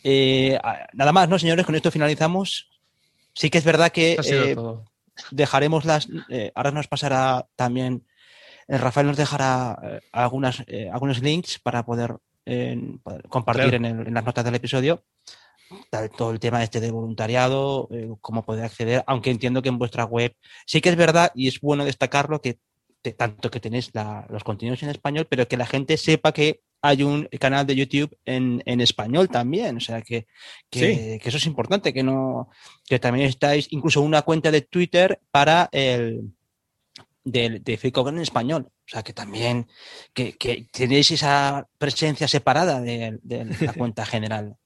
[0.05, 0.57] Eh,
[0.93, 1.65] nada más, ¿no, señores?
[1.65, 2.69] Con esto finalizamos.
[3.33, 4.55] Sí que es verdad que eh,
[5.31, 6.07] dejaremos las...
[6.55, 8.05] ahora nos pasará también...
[8.69, 12.19] Rafael nos dejará algunas, algunos links para poder
[13.29, 15.03] compartir en, las notas del episodio
[16.17, 20.05] todo el tema este de voluntariado, eh, cómo poder acceder, aunque entiendo que en vuestra
[20.05, 20.35] web
[20.65, 22.59] sí que es verdad y es bueno destacarlo que
[23.17, 23.91] tanto que tenéis
[24.29, 28.17] los contenidos en español, pero que la gente sepa que hay un canal de YouTube
[28.25, 30.27] en, español también, o sea que,
[30.69, 32.49] que, eso es importante, que no,
[32.85, 36.33] que también estáis incluso una cuenta de Twitter para el
[37.23, 38.69] de, de en español.
[38.89, 39.67] O sea, que también
[40.15, 40.35] que,
[40.71, 44.57] tenéis esa presencia separada de, la cuenta general.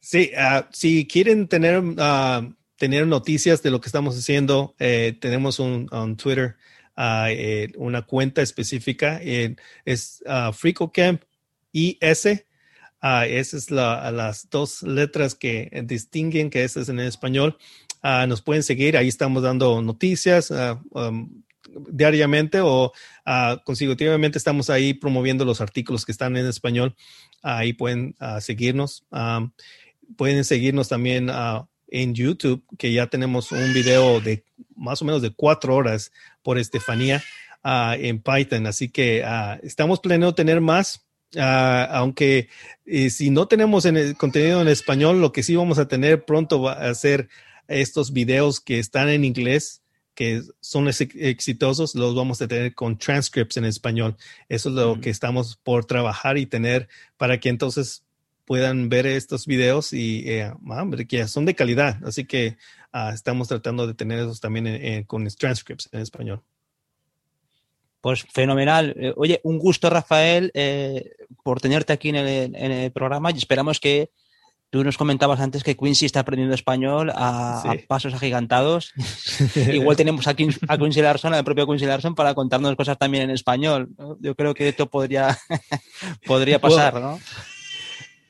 [0.00, 5.58] Sí, uh, si quieren tener, ah, tener noticias de lo que estamos haciendo, eh, tenemos
[5.58, 6.56] un, Twitter,
[6.96, 10.22] uh, eh, una cuenta específica, eh, es
[10.54, 11.22] FreeCodeCamp
[11.72, 12.00] IS.
[13.02, 17.58] esas es la, las dos letras que distinguen que ese es en español.
[18.02, 20.50] nos pueden seguir, ahí estamos dando noticias,
[20.92, 21.42] um,
[21.90, 22.86] diariamente o
[23.26, 26.96] uh, consecutivamente estamos ahí promoviendo los artículos que están en español.
[27.42, 29.04] Ahí pueden ah, seguirnos.
[30.16, 34.44] pueden seguirnos también ah, en YouTube, que ya tenemos un video de
[34.76, 36.12] más o menos de cuatro horas
[36.42, 37.22] por Estefanía
[37.64, 38.66] en Python.
[38.66, 39.24] Así que
[39.62, 41.06] estamos planeando tener más.
[41.36, 42.48] aunque
[42.86, 46.24] eh, si no tenemos en el contenido en español, lo que sí vamos a tener
[46.24, 47.28] pronto va a ser
[47.68, 49.79] estos videos que están en inglés
[50.20, 54.18] que son exitosos, los vamos a tener con transcripts en español.
[54.50, 58.04] Eso es lo que estamos por trabajar y tener para que entonces
[58.44, 62.04] puedan ver estos videos y eh, ah, que son de calidad.
[62.04, 62.58] Así que
[62.92, 66.42] ah, estamos tratando de tener esos también con transcripts en español.
[68.02, 68.94] Pues fenomenal.
[68.98, 71.12] Eh, oye, un gusto, Rafael, eh,
[71.42, 72.16] por tenerte aquí en
[72.54, 74.10] el, programa y esperamos que
[74.70, 78.94] tú nos comentabas antes que Quincy está aprendiendo español a, pasos agigantados.
[79.72, 83.30] Igual tenemos aquí a Quincy Larson, al propio Quincy Larson, para contarnos cosas también en
[83.30, 83.90] español.
[84.20, 85.36] Yo creo que esto podría,
[86.26, 87.18] podría pasar, ¿no?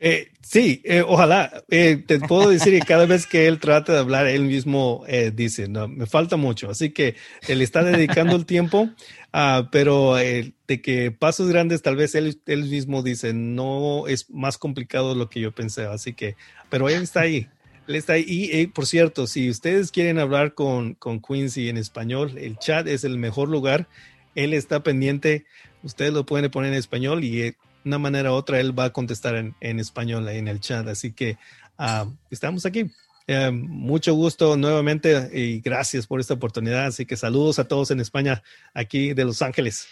[0.02, 1.62] Eh, sí, eh, ojalá.
[1.68, 5.68] Eh, te puedo decir que cada vez que él trata de hablar, él mismo dice,
[5.68, 6.70] no, me falta mucho.
[6.70, 8.88] Así que él está dedicando el tiempo,
[9.34, 14.56] uh, pero de que pasos grandes, tal vez él, él mismo dice, no es más
[14.56, 15.84] complicado de lo que yo pensé.
[15.84, 16.34] Así que,
[16.70, 17.46] pero él está ahí.
[17.86, 18.24] Él está ahí.
[18.26, 23.04] Y por cierto, si ustedes quieren hablar con, con Quincy en español, el chat es
[23.04, 23.86] el mejor lugar.
[24.34, 25.44] Él está pendiente.
[25.82, 29.36] Ustedes lo pueden poner en español y una manera u otra él va a contestar
[29.36, 30.86] en, en español en el chat.
[30.88, 31.38] Así que
[31.78, 32.90] ah, estamos aquí.
[33.26, 36.86] Eh, mucho gusto nuevamente y gracias por esta oportunidad.
[36.86, 38.42] Así que saludos a todos en España,
[38.74, 39.86] aquí de Los Ángeles.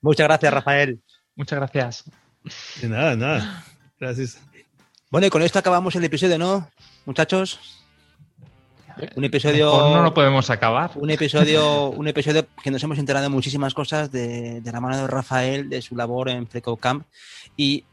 [0.00, 1.00] Muchas gracias, Rafael.
[1.34, 2.04] Muchas gracias.
[2.80, 3.64] De nada, nada.
[3.98, 4.38] Gracias.
[5.10, 6.70] Bueno, y con esto acabamos el episodio, ¿no,
[7.06, 7.81] muchachos?
[9.16, 9.70] Un episodio.
[9.90, 10.90] no lo podemos acabar.
[10.96, 15.06] Un episodio, un episodio que nos hemos enterado de muchísimas cosas de, la mano de
[15.06, 17.06] Rafael, de su labor en Freco Camp.
[17.56, 17.84] Y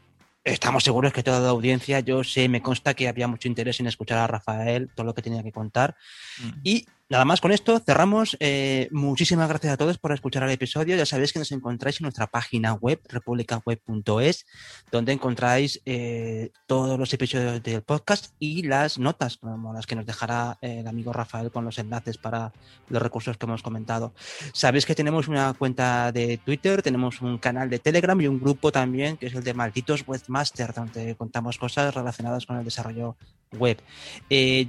[0.44, 3.86] estamos seguros que toda la audiencia, yo sé, me consta que había mucho interés en
[3.86, 5.96] escuchar a Rafael, todo lo que tenía que contar.
[6.38, 6.50] Mm.
[6.64, 8.36] Y Nada más con esto, cerramos.
[8.38, 10.94] Eh, muchísimas gracias a todos por escuchar el episodio.
[10.94, 14.46] Ya sabéis que nos encontráis en nuestra página web, republicaweb.es,
[14.92, 20.06] donde encontráis eh, todos los episodios del podcast y las notas, como las que nos
[20.06, 22.52] dejará eh, el amigo Rafael con los enlaces para
[22.88, 24.14] los recursos que hemos comentado.
[24.52, 28.70] Sabéis que tenemos una cuenta de Twitter, tenemos un canal de Telegram y un grupo
[28.70, 33.16] también, que es el de Malditos Webmaster, donde contamos cosas relacionadas con el desarrollo
[33.58, 33.82] web.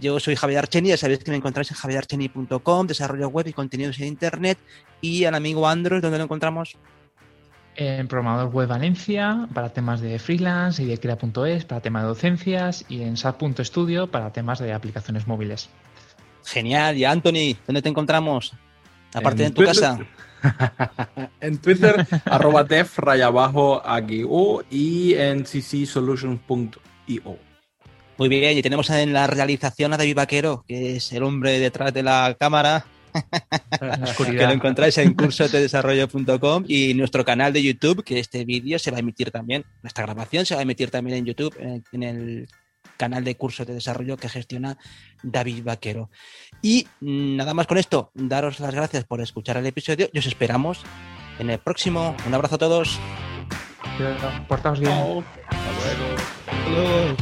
[0.02, 1.78] yo soy Javier Archeni, ya sabéis que me encontráis en
[2.88, 4.58] desarrollo web y contenidos en Internet.
[5.02, 6.78] Y al amigo Android, ¿dónde lo encontramos?
[7.76, 12.86] En Programador Web Valencia para temas de freelance y de crea.es para temas de docencias
[12.90, 15.70] y en SAP.studio para temas de aplicaciones móviles.
[16.46, 16.98] Genial.
[16.98, 18.54] Y Anthony, ¿dónde te encontramos?
[19.14, 20.00] Aparte de en tu casa.
[21.42, 24.26] en Twitter, arroba tef, raya abajo, aquí,
[24.70, 27.51] y en ccsolutions.io.
[28.22, 31.92] Muy bien, y tenemos en la realización a David Vaquero, que es el hombre detrás
[31.92, 32.86] de la cámara.
[34.16, 38.98] que lo encontráis en cursosdedesarrollo.com y nuestro canal de YouTube, que este vídeo se va
[38.98, 42.48] a emitir también, esta grabación se va a emitir también en YouTube, en, el
[42.96, 44.78] canal de cursos de desarrollo que gestiona
[45.24, 46.12] David Vaquero.
[46.62, 50.84] Y nada más con esto, daros las gracias por escuchar el episodio y os esperamos
[51.40, 52.16] en el próximo.
[52.28, 53.00] Un abrazo a todos.
[54.48, 54.94] Portaos bien.
[55.50, 57.18] Hasta luego.